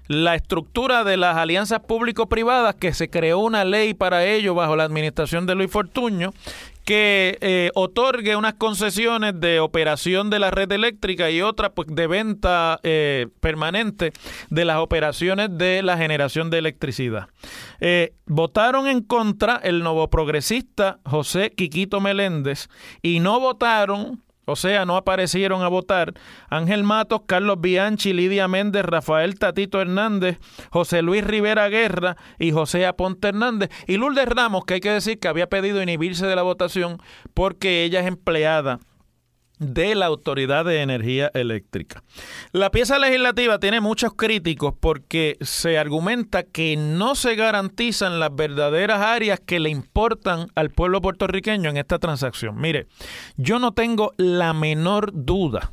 la 0.08 0.34
estructura 0.34 1.04
de 1.04 1.18
las 1.18 1.36
alianzas 1.36 1.80
público-privadas, 1.80 2.74
que 2.74 2.94
se 2.94 3.10
creó 3.10 3.40
una 3.40 3.64
ley 3.64 3.92
para 3.92 4.24
ello 4.24 4.54
bajo 4.54 4.74
la 4.74 4.84
administración 4.84 5.46
de 5.46 5.54
Luis 5.54 5.70
Fortuño, 5.70 6.32
que 6.86 7.36
eh, 7.42 7.70
otorgue 7.74 8.34
unas 8.34 8.54
concesiones 8.54 9.38
de 9.38 9.60
operación 9.60 10.30
de 10.30 10.38
la 10.38 10.50
red 10.50 10.72
eléctrica 10.72 11.30
y 11.30 11.42
otra 11.42 11.74
pues, 11.74 11.88
de 11.90 12.06
venta 12.06 12.80
eh, 12.82 13.26
permanente 13.40 14.14
de 14.48 14.64
las 14.64 14.78
operaciones 14.78 15.50
de 15.58 15.82
la 15.82 15.98
generación 15.98 16.48
de 16.48 16.56
electricidad. 16.56 17.28
Eh, 17.80 18.14
votaron 18.24 18.86
en 18.86 19.02
contra 19.02 19.56
el 19.56 19.82
nuevo 19.82 20.08
progresista 20.08 20.98
José 21.04 21.52
Quiquito 21.54 22.00
Meléndez 22.00 22.70
y 23.02 23.20
no 23.20 23.38
votaron 23.38 24.22
o 24.48 24.56
sea, 24.56 24.86
no 24.86 24.96
aparecieron 24.96 25.62
a 25.62 25.68
votar 25.68 26.14
Ángel 26.48 26.82
Matos, 26.82 27.20
Carlos 27.26 27.60
Bianchi, 27.60 28.14
Lidia 28.14 28.48
Méndez, 28.48 28.84
Rafael 28.84 29.38
Tatito 29.38 29.80
Hernández, 29.80 30.38
José 30.70 31.02
Luis 31.02 31.22
Rivera 31.22 31.68
Guerra 31.68 32.16
y 32.38 32.52
José 32.52 32.86
Aponte 32.86 33.28
Hernández. 33.28 33.68
Y 33.86 33.98
Lourdes 33.98 34.26
Ramos, 34.26 34.64
que 34.64 34.74
hay 34.74 34.80
que 34.80 34.90
decir 34.90 35.18
que 35.18 35.28
había 35.28 35.48
pedido 35.48 35.82
inhibirse 35.82 36.26
de 36.26 36.34
la 36.34 36.42
votación 36.42 36.98
porque 37.34 37.84
ella 37.84 38.00
es 38.00 38.06
empleada 38.06 38.80
de 39.58 39.94
la 39.94 40.06
Autoridad 40.06 40.64
de 40.64 40.82
Energía 40.82 41.30
Eléctrica. 41.34 42.02
La 42.52 42.70
pieza 42.70 42.98
legislativa 42.98 43.58
tiene 43.58 43.80
muchos 43.80 44.14
críticos 44.14 44.74
porque 44.78 45.36
se 45.40 45.78
argumenta 45.78 46.42
que 46.42 46.76
no 46.76 47.14
se 47.14 47.34
garantizan 47.34 48.20
las 48.20 48.34
verdaderas 48.34 49.00
áreas 49.00 49.40
que 49.40 49.60
le 49.60 49.70
importan 49.70 50.48
al 50.54 50.70
pueblo 50.70 51.00
puertorriqueño 51.00 51.70
en 51.70 51.76
esta 51.76 51.98
transacción. 51.98 52.60
Mire, 52.60 52.86
yo 53.36 53.58
no 53.58 53.72
tengo 53.72 54.12
la 54.16 54.52
menor 54.52 55.10
duda 55.12 55.72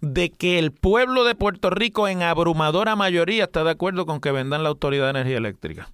de 0.00 0.30
que 0.30 0.58
el 0.58 0.72
pueblo 0.72 1.24
de 1.24 1.34
Puerto 1.34 1.70
Rico 1.70 2.08
en 2.08 2.22
abrumadora 2.22 2.96
mayoría 2.96 3.44
está 3.44 3.64
de 3.64 3.70
acuerdo 3.70 4.06
con 4.06 4.20
que 4.20 4.32
vendan 4.32 4.62
la 4.62 4.68
Autoridad 4.68 5.04
de 5.04 5.10
Energía 5.10 5.38
Eléctrica 5.38 5.90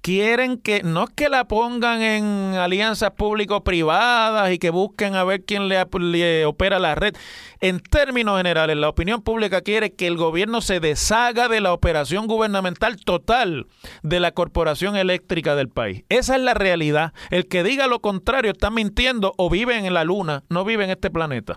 quieren 0.00 0.58
que 0.58 0.82
no 0.82 1.04
es 1.04 1.10
que 1.10 1.28
la 1.28 1.46
pongan 1.46 2.02
en 2.02 2.54
alianzas 2.54 3.10
público-privadas 3.12 4.52
y 4.52 4.58
que 4.58 4.70
busquen 4.70 5.14
a 5.14 5.24
ver 5.24 5.44
quién 5.44 5.68
le, 5.68 6.44
opera 6.44 6.78
la 6.78 6.94
red. 6.94 7.14
En 7.60 7.80
términos 7.80 8.36
generales, 8.38 8.76
la 8.76 8.88
opinión 8.88 9.22
pública 9.22 9.60
quiere 9.60 9.92
que 9.92 10.06
el 10.06 10.16
gobierno 10.16 10.60
se 10.60 10.80
deshaga 10.80 11.48
de 11.48 11.60
la 11.60 11.72
operación 11.72 12.26
gubernamental 12.26 12.96
total 12.96 13.66
de 14.02 14.20
la 14.20 14.32
corporación 14.32 14.96
eléctrica 14.96 15.54
del 15.54 15.68
país. 15.68 16.04
Esa 16.08 16.36
es 16.36 16.42
la 16.42 16.54
realidad. 16.54 17.12
El 17.30 17.48
que 17.48 17.62
diga 17.62 17.86
lo 17.86 18.00
contrario 18.00 18.52
está 18.52 18.70
mintiendo 18.70 19.34
o 19.36 19.50
vive 19.50 19.76
en 19.76 19.92
la 19.92 20.04
luna, 20.04 20.44
no 20.48 20.64
vive 20.64 20.84
en 20.84 20.90
este 20.90 21.10
planeta. 21.10 21.56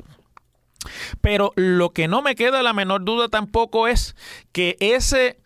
Pero 1.21 1.53
lo 1.55 1.91
que 1.91 2.07
no 2.07 2.21
me 2.21 2.35
queda 2.35 2.63
la 2.63 2.73
menor 2.73 3.05
duda 3.05 3.29
tampoco 3.29 3.87
es 3.87 4.15
que 4.51 4.75
ese 4.79 5.37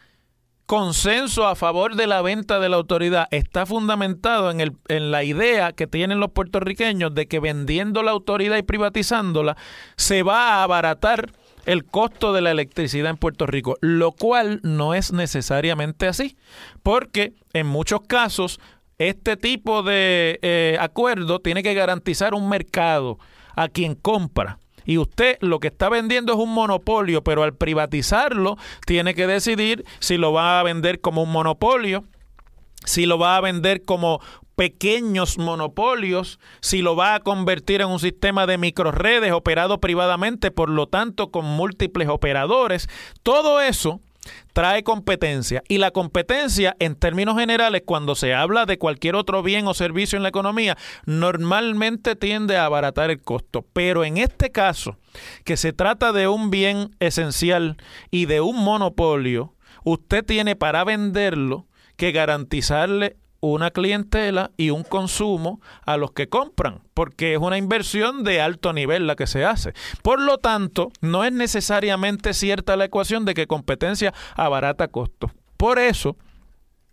consenso 0.67 1.47
a 1.47 1.55
favor 1.55 1.95
de 1.95 2.07
la 2.07 2.21
venta 2.21 2.59
de 2.59 2.67
la 2.67 2.75
autoridad 2.75 3.27
está 3.31 3.65
fundamentado 3.65 4.51
en, 4.51 4.59
el, 4.59 4.73
en 4.89 5.11
la 5.11 5.23
idea 5.23 5.71
que 5.71 5.87
tienen 5.87 6.19
los 6.19 6.31
puertorriqueños 6.31 7.15
de 7.15 7.25
que 7.27 7.39
vendiendo 7.39 8.03
la 8.03 8.11
autoridad 8.11 8.57
y 8.57 8.63
privatizándola 8.63 9.55
se 9.95 10.23
va 10.23 10.49
a 10.49 10.63
abaratar 10.63 11.31
el 11.65 11.85
costo 11.85 12.33
de 12.33 12.41
la 12.41 12.51
electricidad 12.51 13.09
en 13.09 13.17
Puerto 13.17 13.45
Rico, 13.45 13.77
lo 13.79 14.11
cual 14.11 14.59
no 14.63 14.93
es 14.93 15.13
necesariamente 15.13 16.07
así, 16.07 16.37
porque 16.83 17.33
en 17.53 17.67
muchos 17.67 18.01
casos 18.01 18.59
este 18.97 19.37
tipo 19.37 19.83
de 19.83 20.39
eh, 20.41 20.77
acuerdo 20.81 21.39
tiene 21.39 21.63
que 21.63 21.73
garantizar 21.75 22.33
un 22.33 22.49
mercado 22.49 23.19
a 23.55 23.69
quien 23.69 23.95
compra 23.95 24.59
y 24.87 24.97
usted 24.97 25.37
lo 25.41 25.59
que 25.59 25.67
está 25.67 25.89
vendiendo 25.89 26.33
es 26.33 26.39
un 26.39 26.53
monopolio, 26.53 27.23
pero 27.23 27.43
al 27.43 27.53
privatizarlo 27.53 28.57
tiene 28.85 29.13
que 29.13 29.27
decidir 29.27 29.85
si 29.99 30.17
lo 30.17 30.31
va 30.31 30.59
a 30.59 30.63
vender 30.63 31.01
como 31.01 31.21
un 31.21 31.31
monopolio, 31.31 32.05
si 32.85 33.05
lo 33.05 33.19
va 33.19 33.35
a 33.35 33.41
vender 33.41 33.83
como 33.83 34.21
pequeños 34.55 35.37
monopolios, 35.37 36.39
si 36.61 36.81
lo 36.81 36.95
va 36.95 37.15
a 37.15 37.19
convertir 37.19 37.81
en 37.81 37.89
un 37.89 37.99
sistema 37.99 38.47
de 38.47 38.57
microredes 38.57 39.33
operado 39.33 39.79
privadamente, 39.79 40.49
por 40.49 40.69
lo 40.69 40.87
tanto 40.87 41.31
con 41.31 41.45
múltiples 41.45 42.07
operadores, 42.07 42.89
todo 43.21 43.61
eso 43.61 43.99
trae 44.53 44.83
competencia. 44.83 45.63
Y 45.67 45.77
la 45.77 45.91
competencia, 45.91 46.75
en 46.79 46.95
términos 46.95 47.37
generales, 47.37 47.83
cuando 47.85 48.15
se 48.15 48.33
habla 48.33 48.65
de 48.65 48.77
cualquier 48.77 49.15
otro 49.15 49.43
bien 49.43 49.67
o 49.67 49.73
servicio 49.73 50.17
en 50.17 50.23
la 50.23 50.29
economía, 50.29 50.77
normalmente 51.05 52.15
tiende 52.15 52.57
a 52.57 52.65
abaratar 52.65 53.09
el 53.09 53.21
costo. 53.21 53.65
Pero 53.73 54.03
en 54.03 54.17
este 54.17 54.51
caso, 54.51 54.97
que 55.43 55.57
se 55.57 55.73
trata 55.73 56.11
de 56.11 56.27
un 56.27 56.49
bien 56.49 56.95
esencial 56.99 57.77
y 58.11 58.25
de 58.25 58.41
un 58.41 58.63
monopolio, 58.63 59.53
usted 59.83 60.25
tiene 60.25 60.55
para 60.55 60.83
venderlo 60.83 61.67
que 61.95 62.11
garantizarle 62.11 63.17
una 63.39 63.71
clientela 63.71 64.51
y 64.57 64.69
un 64.69 64.83
consumo 64.83 65.61
a 65.85 65.97
los 65.97 66.11
que 66.11 66.29
compran, 66.29 66.81
porque 66.93 67.33
es 67.33 67.39
una 67.39 67.57
inversión 67.57 68.23
de 68.23 68.41
alto 68.41 68.73
nivel 68.73 69.07
la 69.07 69.15
que 69.15 69.27
se 69.27 69.45
hace. 69.45 69.73
Por 70.01 70.21
lo 70.21 70.37
tanto, 70.37 70.91
no 71.01 71.23
es 71.23 71.31
necesariamente 71.31 72.33
cierta 72.33 72.75
la 72.75 72.85
ecuación 72.85 73.25
de 73.25 73.33
que 73.33 73.47
competencia 73.47 74.13
abarata 74.35 74.87
costos. 74.87 75.31
Por 75.57 75.79
eso, 75.79 76.17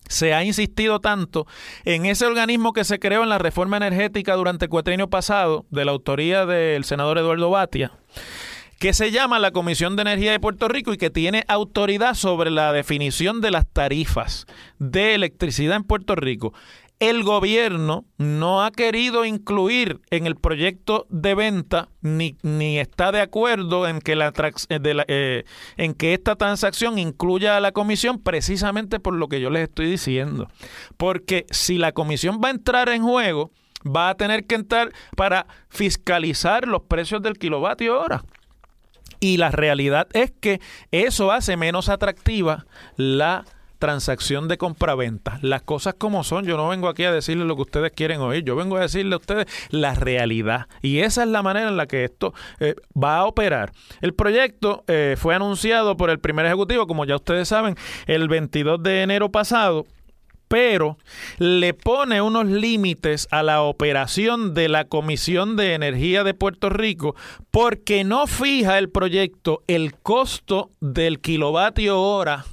se 0.08 0.34
ha 0.34 0.44
insistido 0.44 1.00
tanto 1.00 1.46
en 1.84 2.06
ese 2.06 2.26
organismo 2.26 2.72
que 2.72 2.84
se 2.84 2.98
creó 2.98 3.22
en 3.22 3.30
la 3.30 3.38
reforma 3.38 3.76
energética 3.76 4.34
durante 4.34 4.66
el 4.66 4.70
cuatrienio 4.70 5.08
pasado, 5.08 5.64
de 5.70 5.84
la 5.84 5.92
autoría 5.92 6.46
del 6.46 6.84
senador 6.84 7.18
Eduardo 7.18 7.50
Batia, 7.50 7.92
que 8.78 8.92
se 8.92 9.10
llama 9.10 9.38
la 9.38 9.50
Comisión 9.50 9.96
de 9.96 10.02
Energía 10.02 10.32
de 10.32 10.40
Puerto 10.40 10.68
Rico 10.68 10.92
y 10.92 10.98
que 10.98 11.10
tiene 11.10 11.44
autoridad 11.48 12.14
sobre 12.14 12.50
la 12.50 12.72
definición 12.72 13.40
de 13.40 13.50
las 13.50 13.66
tarifas 13.66 14.46
de 14.78 15.14
electricidad 15.14 15.76
en 15.76 15.84
Puerto 15.84 16.14
Rico 16.14 16.52
el 17.00 17.24
gobierno 17.24 18.04
no 18.18 18.64
ha 18.64 18.70
querido 18.70 19.24
incluir 19.24 20.00
en 20.10 20.26
el 20.26 20.36
proyecto 20.36 21.06
de 21.10 21.34
venta 21.34 21.88
ni, 22.00 22.36
ni 22.42 22.78
está 22.78 23.12
de 23.12 23.20
acuerdo 23.20 23.88
en 23.88 24.00
que, 24.00 24.14
la, 24.14 24.32
eh, 24.68 25.04
eh, 25.08 25.44
en 25.76 25.94
que 25.94 26.14
esta 26.14 26.36
transacción 26.36 26.98
incluya 26.98 27.56
a 27.56 27.60
la 27.60 27.72
comisión 27.72 28.20
precisamente 28.20 29.00
por 29.00 29.14
lo 29.14 29.28
que 29.28 29.40
yo 29.40 29.50
les 29.50 29.64
estoy 29.64 29.90
diciendo. 29.90 30.48
Porque 30.96 31.46
si 31.50 31.78
la 31.78 31.92
comisión 31.92 32.40
va 32.42 32.48
a 32.48 32.52
entrar 32.52 32.88
en 32.88 33.02
juego, 33.02 33.50
va 33.84 34.10
a 34.10 34.16
tener 34.16 34.46
que 34.46 34.54
entrar 34.54 34.92
para 35.16 35.46
fiscalizar 35.68 36.66
los 36.66 36.82
precios 36.82 37.22
del 37.22 37.38
kilovatio 37.38 38.00
hora. 38.00 38.24
Y 39.20 39.36
la 39.36 39.50
realidad 39.50 40.08
es 40.12 40.32
que 40.32 40.60
eso 40.90 41.32
hace 41.32 41.56
menos 41.56 41.88
atractiva 41.88 42.66
la 42.96 43.44
transacción 43.84 44.48
de 44.48 44.56
compraventa. 44.56 45.38
Las 45.42 45.60
cosas 45.60 45.94
como 45.98 46.24
son, 46.24 46.46
yo 46.46 46.56
no 46.56 46.68
vengo 46.68 46.88
aquí 46.88 47.04
a 47.04 47.12
decirles 47.12 47.46
lo 47.46 47.54
que 47.54 47.62
ustedes 47.62 47.92
quieren 47.92 48.20
oír, 48.20 48.42
yo 48.42 48.56
vengo 48.56 48.78
a 48.78 48.80
decirle 48.80 49.14
a 49.14 49.18
ustedes 49.18 49.46
la 49.68 49.94
realidad. 49.94 50.68
Y 50.80 51.00
esa 51.00 51.24
es 51.24 51.28
la 51.28 51.42
manera 51.42 51.68
en 51.68 51.76
la 51.76 51.86
que 51.86 52.04
esto 52.04 52.32
eh, 52.60 52.76
va 52.96 53.18
a 53.18 53.26
operar. 53.26 53.72
El 54.00 54.14
proyecto 54.14 54.84
eh, 54.86 55.16
fue 55.18 55.34
anunciado 55.34 55.98
por 55.98 56.08
el 56.08 56.18
primer 56.18 56.46
ejecutivo, 56.46 56.86
como 56.86 57.04
ya 57.04 57.16
ustedes 57.16 57.48
saben, 57.48 57.76
el 58.06 58.26
22 58.28 58.82
de 58.82 59.02
enero 59.02 59.30
pasado 59.30 59.86
pero 60.54 60.98
le 61.38 61.74
pone 61.74 62.22
unos 62.22 62.46
límites 62.46 63.26
a 63.32 63.42
la 63.42 63.62
operación 63.62 64.54
de 64.54 64.68
la 64.68 64.84
Comisión 64.84 65.56
de 65.56 65.74
Energía 65.74 66.22
de 66.22 66.32
Puerto 66.32 66.70
Rico 66.70 67.16
porque 67.50 68.04
no 68.04 68.28
fija 68.28 68.78
el 68.78 68.88
proyecto 68.88 69.64
el 69.66 69.96
costo 69.96 70.70
del 70.80 71.20
kilovatio 71.20 72.00
hora 72.00 72.44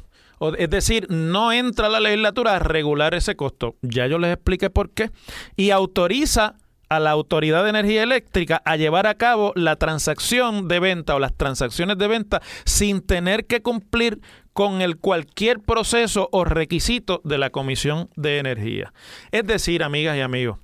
es 0.58 0.72
decir, 0.72 1.06
no 1.12 1.52
entra 1.52 1.90
la 1.90 2.00
legislatura 2.00 2.56
a 2.56 2.60
regular 2.60 3.14
ese 3.14 3.36
costo. 3.36 3.76
Ya 3.84 4.08
yo 4.08 4.18
les 4.18 4.34
expliqué 4.34 4.72
por 4.72 4.90
qué. 4.90 5.12
Y 5.56 5.70
autoriza 5.70 6.56
a 6.91 6.99
la 6.99 7.12
Autoridad 7.12 7.63
de 7.63 7.69
Energía 7.69 8.04
Eléctrica 8.04 8.62
a 8.65 8.75
llevar 8.75 9.08
a 9.08 9.15
cabo 9.15 9.54
la 9.56 9.77
transacción 9.77 10.67
de 10.67 10.82
venta 10.82 11.15
o 11.15 11.19
las 11.19 11.34
transacciones 11.34 11.97
de 11.97 12.10
venta 12.10 12.41
sin 12.65 12.99
tener 12.99 13.45
que 13.45 13.62
cumplir 13.62 14.19
con 14.51 14.82
el 14.82 14.97
cualquier 14.97 15.62
proceso 15.62 16.27
o 16.34 16.43
requisito 16.43 17.21
de 17.23 17.38
la 17.38 17.49
Comisión 17.49 18.10
de 18.17 18.39
Energía. 18.39 18.91
Es 19.32 19.47
decir, 19.47 19.84
amigas 19.84 20.17
y 20.17 20.19
amigos, 20.19 20.60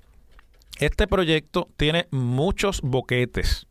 este 0.80 1.08
proyecto 1.08 1.70
tiene 1.78 2.08
muchos 2.12 2.82
boquetes 2.82 3.68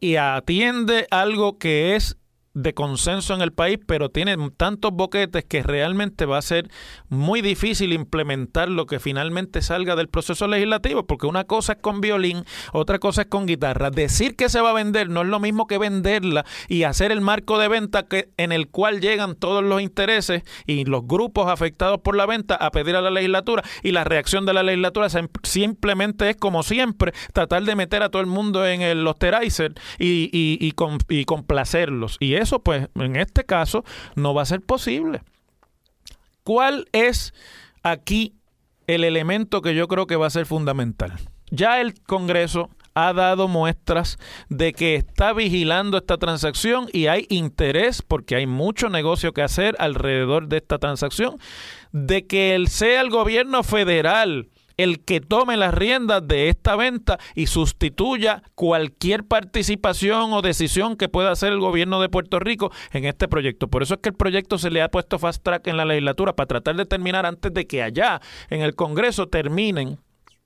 y 0.00 0.16
atiende 0.16 1.06
algo 1.12 1.58
que 1.58 1.94
es 1.94 2.16
de 2.54 2.72
consenso 2.74 3.34
en 3.34 3.42
el 3.42 3.52
país, 3.52 3.78
pero 3.86 4.10
tiene 4.10 4.36
tantos 4.56 4.92
boquetes 4.92 5.44
que 5.44 5.62
realmente 5.62 6.24
va 6.24 6.38
a 6.38 6.42
ser 6.42 6.70
muy 7.08 7.42
difícil 7.42 7.92
implementar 7.92 8.68
lo 8.68 8.86
que 8.86 9.00
finalmente 9.00 9.60
salga 9.62 9.96
del 9.96 10.08
proceso 10.08 10.46
legislativo, 10.46 11.06
porque 11.06 11.26
una 11.26 11.44
cosa 11.44 11.74
es 11.74 11.78
con 11.80 12.00
violín, 12.00 12.44
otra 12.72 12.98
cosa 12.98 13.22
es 13.22 13.28
con 13.28 13.46
guitarra. 13.46 13.90
Decir 13.90 14.36
que 14.36 14.48
se 14.48 14.60
va 14.60 14.70
a 14.70 14.74
vender 14.74 15.10
no 15.10 15.22
es 15.22 15.28
lo 15.28 15.40
mismo 15.40 15.66
que 15.66 15.78
venderla 15.78 16.44
y 16.68 16.84
hacer 16.84 17.12
el 17.12 17.20
marco 17.20 17.58
de 17.58 17.68
venta 17.68 18.06
que, 18.06 18.30
en 18.36 18.52
el 18.52 18.68
cual 18.68 19.00
llegan 19.00 19.34
todos 19.34 19.62
los 19.62 19.82
intereses 19.82 20.42
y 20.66 20.84
los 20.84 21.06
grupos 21.06 21.48
afectados 21.48 22.00
por 22.00 22.16
la 22.16 22.26
venta 22.26 22.54
a 22.54 22.70
pedir 22.70 22.96
a 22.96 23.02
la 23.02 23.10
legislatura 23.10 23.62
y 23.82 23.92
la 23.92 24.04
reacción 24.04 24.46
de 24.46 24.54
la 24.54 24.62
legislatura 24.62 25.08
simplemente 25.42 26.30
es 26.30 26.36
como 26.36 26.62
siempre 26.62 27.12
tratar 27.32 27.64
de 27.64 27.76
meter 27.76 28.02
a 28.02 28.10
todo 28.10 28.22
el 28.22 28.28
mundo 28.28 28.66
en 28.66 28.82
el 28.82 29.06
osterizer 29.06 29.74
y, 29.98 30.30
y, 30.32 30.58
y, 31.08 31.24
complacerlos. 31.24 32.16
Y 32.20 32.34
eso, 32.44 32.60
pues, 32.60 32.88
en 32.94 33.16
este 33.16 33.44
caso, 33.44 33.84
no 34.14 34.32
va 34.34 34.42
a 34.42 34.46
ser 34.46 34.60
posible. 34.60 35.22
¿Cuál 36.44 36.86
es 36.92 37.34
aquí 37.82 38.34
el 38.86 39.04
elemento 39.04 39.62
que 39.62 39.74
yo 39.74 39.88
creo 39.88 40.06
que 40.06 40.16
va 40.16 40.26
a 40.26 40.30
ser 40.30 40.46
fundamental? 40.46 41.12
Ya 41.50 41.80
el 41.80 41.94
Congreso 42.02 42.70
ha 42.94 43.12
dado 43.12 43.48
muestras 43.48 44.18
de 44.48 44.72
que 44.72 44.94
está 44.94 45.32
vigilando 45.32 45.98
esta 45.98 46.16
transacción 46.16 46.88
y 46.92 47.06
hay 47.06 47.26
interés, 47.28 48.02
porque 48.02 48.36
hay 48.36 48.46
mucho 48.46 48.88
negocio 48.88 49.32
que 49.32 49.42
hacer 49.42 49.74
alrededor 49.78 50.48
de 50.48 50.58
esta 50.58 50.78
transacción, 50.78 51.38
de 51.92 52.26
que 52.26 52.54
él 52.54 52.68
sea 52.68 53.00
el 53.00 53.10
gobierno 53.10 53.62
federal 53.62 54.48
el 54.76 55.04
que 55.04 55.20
tome 55.20 55.56
las 55.56 55.74
riendas 55.74 56.26
de 56.26 56.48
esta 56.48 56.76
venta 56.76 57.18
y 57.34 57.46
sustituya 57.46 58.42
cualquier 58.54 59.24
participación 59.24 60.32
o 60.32 60.42
decisión 60.42 60.96
que 60.96 61.08
pueda 61.08 61.30
hacer 61.30 61.52
el 61.52 61.60
gobierno 61.60 62.00
de 62.00 62.08
Puerto 62.08 62.38
Rico 62.38 62.70
en 62.92 63.04
este 63.04 63.28
proyecto. 63.28 63.68
Por 63.68 63.82
eso 63.82 63.94
es 63.94 64.00
que 64.00 64.10
el 64.10 64.16
proyecto 64.16 64.58
se 64.58 64.70
le 64.70 64.82
ha 64.82 64.90
puesto 64.90 65.18
fast 65.18 65.42
track 65.42 65.66
en 65.66 65.76
la 65.76 65.84
legislatura 65.84 66.34
para 66.34 66.46
tratar 66.46 66.76
de 66.76 66.86
terminar 66.86 67.26
antes 67.26 67.52
de 67.52 67.66
que 67.66 67.82
allá 67.82 68.20
en 68.50 68.62
el 68.62 68.74
Congreso 68.74 69.28
terminen 69.28 69.98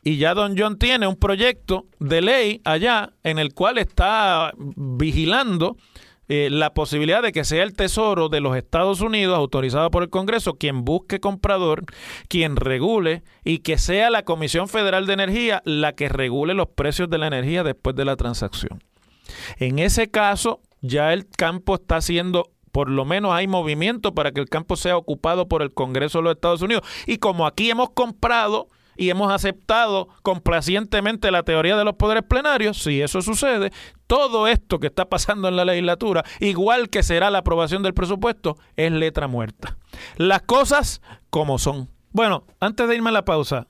y 0.02 0.16
ya 0.16 0.34
Don 0.34 0.56
John 0.56 0.78
tiene 0.78 1.06
un 1.06 1.16
proyecto 1.16 1.86
de 1.98 2.22
ley 2.22 2.60
allá 2.64 3.12
en 3.24 3.38
el 3.38 3.52
cual 3.52 3.78
está 3.78 4.52
vigilando 4.56 5.76
eh, 6.28 6.48
la 6.50 6.74
posibilidad 6.74 7.22
de 7.22 7.32
que 7.32 7.44
sea 7.44 7.62
el 7.62 7.74
Tesoro 7.74 8.28
de 8.28 8.40
los 8.40 8.56
Estados 8.56 9.00
Unidos, 9.00 9.36
autorizado 9.36 9.90
por 9.90 10.02
el 10.02 10.10
Congreso, 10.10 10.54
quien 10.54 10.84
busque 10.84 11.20
comprador, 11.20 11.84
quien 12.28 12.56
regule 12.56 13.22
y 13.44 13.60
que 13.60 13.78
sea 13.78 14.10
la 14.10 14.24
Comisión 14.24 14.68
Federal 14.68 15.06
de 15.06 15.14
Energía 15.14 15.62
la 15.64 15.94
que 15.94 16.08
regule 16.08 16.54
los 16.54 16.68
precios 16.68 17.08
de 17.08 17.18
la 17.18 17.26
energía 17.28 17.64
después 17.64 17.96
de 17.96 18.04
la 18.04 18.16
transacción. 18.16 18.82
En 19.58 19.78
ese 19.78 20.10
caso, 20.10 20.60
ya 20.80 21.12
el 21.12 21.28
campo 21.28 21.76
está 21.76 22.00
siendo 22.00 22.50
por 22.72 22.90
lo 22.90 23.04
menos 23.04 23.32
hay 23.32 23.48
movimiento 23.48 24.14
para 24.14 24.30
que 24.30 24.40
el 24.40 24.48
campo 24.48 24.76
sea 24.76 24.96
ocupado 24.96 25.48
por 25.48 25.62
el 25.62 25.72
Congreso 25.72 26.18
de 26.18 26.24
los 26.24 26.34
Estados 26.34 26.62
Unidos. 26.62 26.84
Y 27.06 27.16
como 27.16 27.46
aquí 27.46 27.70
hemos 27.70 27.90
comprado 27.90 28.68
y 28.98 29.10
hemos 29.10 29.32
aceptado 29.32 30.08
complacientemente 30.22 31.30
la 31.30 31.44
teoría 31.44 31.76
de 31.76 31.84
los 31.84 31.94
poderes 31.94 32.24
plenarios, 32.24 32.82
si 32.82 33.00
eso 33.00 33.22
sucede, 33.22 33.72
todo 34.06 34.48
esto 34.48 34.80
que 34.80 34.88
está 34.88 35.08
pasando 35.08 35.48
en 35.48 35.56
la 35.56 35.64
legislatura, 35.64 36.24
igual 36.40 36.90
que 36.90 37.02
será 37.02 37.30
la 37.30 37.38
aprobación 37.38 37.82
del 37.82 37.94
presupuesto, 37.94 38.58
es 38.76 38.92
letra 38.92 39.28
muerta. 39.28 39.78
Las 40.16 40.42
cosas 40.42 41.00
como 41.30 41.58
son. 41.58 41.88
Bueno, 42.10 42.44
antes 42.60 42.88
de 42.88 42.96
irme 42.96 43.10
a 43.10 43.12
la 43.12 43.24
pausa, 43.24 43.68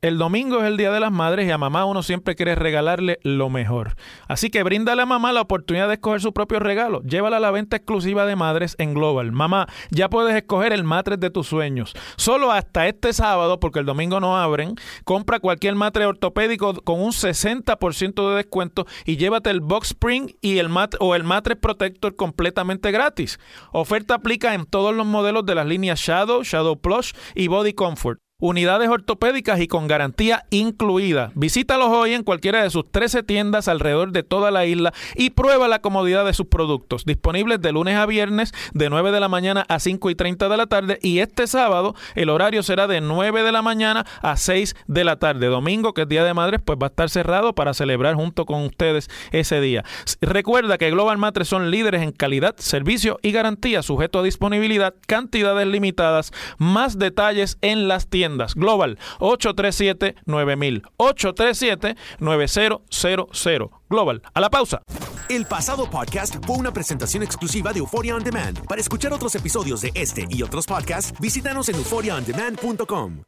el 0.00 0.16
domingo 0.16 0.60
es 0.60 0.64
el 0.64 0.76
Día 0.76 0.92
de 0.92 1.00
las 1.00 1.10
Madres 1.10 1.48
y 1.48 1.50
a 1.50 1.58
mamá 1.58 1.84
uno 1.84 2.04
siempre 2.04 2.36
quiere 2.36 2.54
regalarle 2.54 3.18
lo 3.24 3.50
mejor. 3.50 3.96
Así 4.28 4.48
que 4.48 4.62
bríndale 4.62 5.02
a 5.02 5.06
mamá 5.06 5.32
la 5.32 5.40
oportunidad 5.40 5.88
de 5.88 5.94
escoger 5.94 6.20
su 6.20 6.32
propio 6.32 6.60
regalo. 6.60 7.02
Llévala 7.02 7.38
a 7.38 7.40
la 7.40 7.50
venta 7.50 7.76
exclusiva 7.76 8.24
de 8.24 8.36
madres 8.36 8.76
en 8.78 8.94
Global. 8.94 9.32
Mamá, 9.32 9.66
ya 9.90 10.08
puedes 10.08 10.36
escoger 10.36 10.72
el 10.72 10.84
matres 10.84 11.18
de 11.18 11.30
tus 11.30 11.48
sueños. 11.48 11.94
Solo 12.16 12.52
hasta 12.52 12.86
este 12.86 13.12
sábado, 13.12 13.58
porque 13.58 13.80
el 13.80 13.86
domingo 13.86 14.20
no 14.20 14.36
abren, 14.36 14.76
compra 15.02 15.40
cualquier 15.40 15.74
matre 15.74 16.06
ortopédico 16.06 16.74
con 16.82 17.00
un 17.00 17.10
60% 17.10 18.30
de 18.30 18.36
descuento 18.36 18.86
y 19.04 19.16
llévate 19.16 19.50
el 19.50 19.60
Box 19.60 19.88
Spring 19.88 20.30
y 20.40 20.58
el 20.58 20.68
o 21.00 21.16
el 21.16 21.24
matres 21.24 21.58
Protector 21.58 22.14
completamente 22.14 22.92
gratis. 22.92 23.40
Oferta 23.72 24.14
aplica 24.14 24.54
en 24.54 24.64
todos 24.64 24.94
los 24.94 25.06
modelos 25.06 25.44
de 25.44 25.56
las 25.56 25.66
líneas 25.66 25.98
Shadow, 25.98 26.44
Shadow 26.44 26.78
Plush 26.78 27.14
y 27.34 27.48
Body 27.48 27.72
Comfort 27.72 28.20
unidades 28.40 28.88
ortopédicas 28.88 29.58
y 29.58 29.66
con 29.66 29.88
garantía 29.88 30.44
incluida. 30.50 31.32
Visítalos 31.34 31.88
hoy 31.88 32.14
en 32.14 32.22
cualquiera 32.22 32.62
de 32.62 32.70
sus 32.70 32.88
13 32.88 33.24
tiendas 33.24 33.66
alrededor 33.66 34.12
de 34.12 34.22
toda 34.22 34.52
la 34.52 34.64
isla 34.64 34.94
y 35.16 35.30
prueba 35.30 35.66
la 35.66 35.80
comodidad 35.80 36.24
de 36.24 36.32
sus 36.34 36.46
productos. 36.46 37.04
Disponibles 37.04 37.60
de 37.60 37.72
lunes 37.72 37.96
a 37.96 38.06
viernes 38.06 38.52
de 38.74 38.90
9 38.90 39.10
de 39.10 39.18
la 39.18 39.28
mañana 39.28 39.64
a 39.68 39.80
5 39.80 40.10
y 40.10 40.14
30 40.14 40.48
de 40.48 40.56
la 40.56 40.66
tarde 40.66 41.00
y 41.02 41.18
este 41.18 41.48
sábado 41.48 41.96
el 42.14 42.30
horario 42.30 42.62
será 42.62 42.86
de 42.86 43.00
9 43.00 43.42
de 43.42 43.50
la 43.50 43.60
mañana 43.60 44.06
a 44.22 44.36
6 44.36 44.76
de 44.86 45.02
la 45.02 45.18
tarde. 45.18 45.48
Domingo, 45.48 45.92
que 45.92 46.02
es 46.02 46.08
Día 46.08 46.22
de 46.22 46.32
Madres, 46.32 46.60
pues 46.64 46.78
va 46.80 46.86
a 46.86 46.90
estar 46.90 47.10
cerrado 47.10 47.56
para 47.56 47.74
celebrar 47.74 48.14
junto 48.14 48.46
con 48.46 48.62
ustedes 48.62 49.10
ese 49.32 49.60
día. 49.60 49.84
Recuerda 50.20 50.78
que 50.78 50.92
Global 50.92 51.18
Matres 51.18 51.48
son 51.48 51.72
líderes 51.72 52.02
en 52.02 52.12
calidad, 52.12 52.54
servicio 52.58 53.18
y 53.20 53.32
garantía, 53.32 53.82
sujeto 53.82 54.20
a 54.20 54.22
disponibilidad, 54.22 54.94
cantidades 55.08 55.66
limitadas, 55.66 56.32
más 56.58 57.00
detalles 57.00 57.58
en 57.62 57.88
las 57.88 58.06
tiendas 58.06 58.27
Global 58.54 58.98
837-9000. 59.20 60.82
837-9000. 60.98 63.70
Global. 63.88 64.22
A 64.34 64.40
la 64.40 64.50
pausa. 64.50 64.82
El 65.28 65.46
pasado 65.46 65.88
podcast 65.90 66.36
fue 66.46 66.56
una 66.56 66.72
presentación 66.72 67.22
exclusiva 67.22 67.72
de 67.72 67.80
Euphoria 67.80 68.14
On 68.14 68.24
Demand. 68.24 68.64
Para 68.66 68.80
escuchar 68.80 69.12
otros 69.12 69.34
episodios 69.34 69.82
de 69.82 69.90
este 69.94 70.26
y 70.30 70.42
otros 70.42 70.66
podcasts, 70.66 71.12
visítanos 71.20 71.68
en 71.68 71.76
euphoriaondemand.com. 71.76 73.27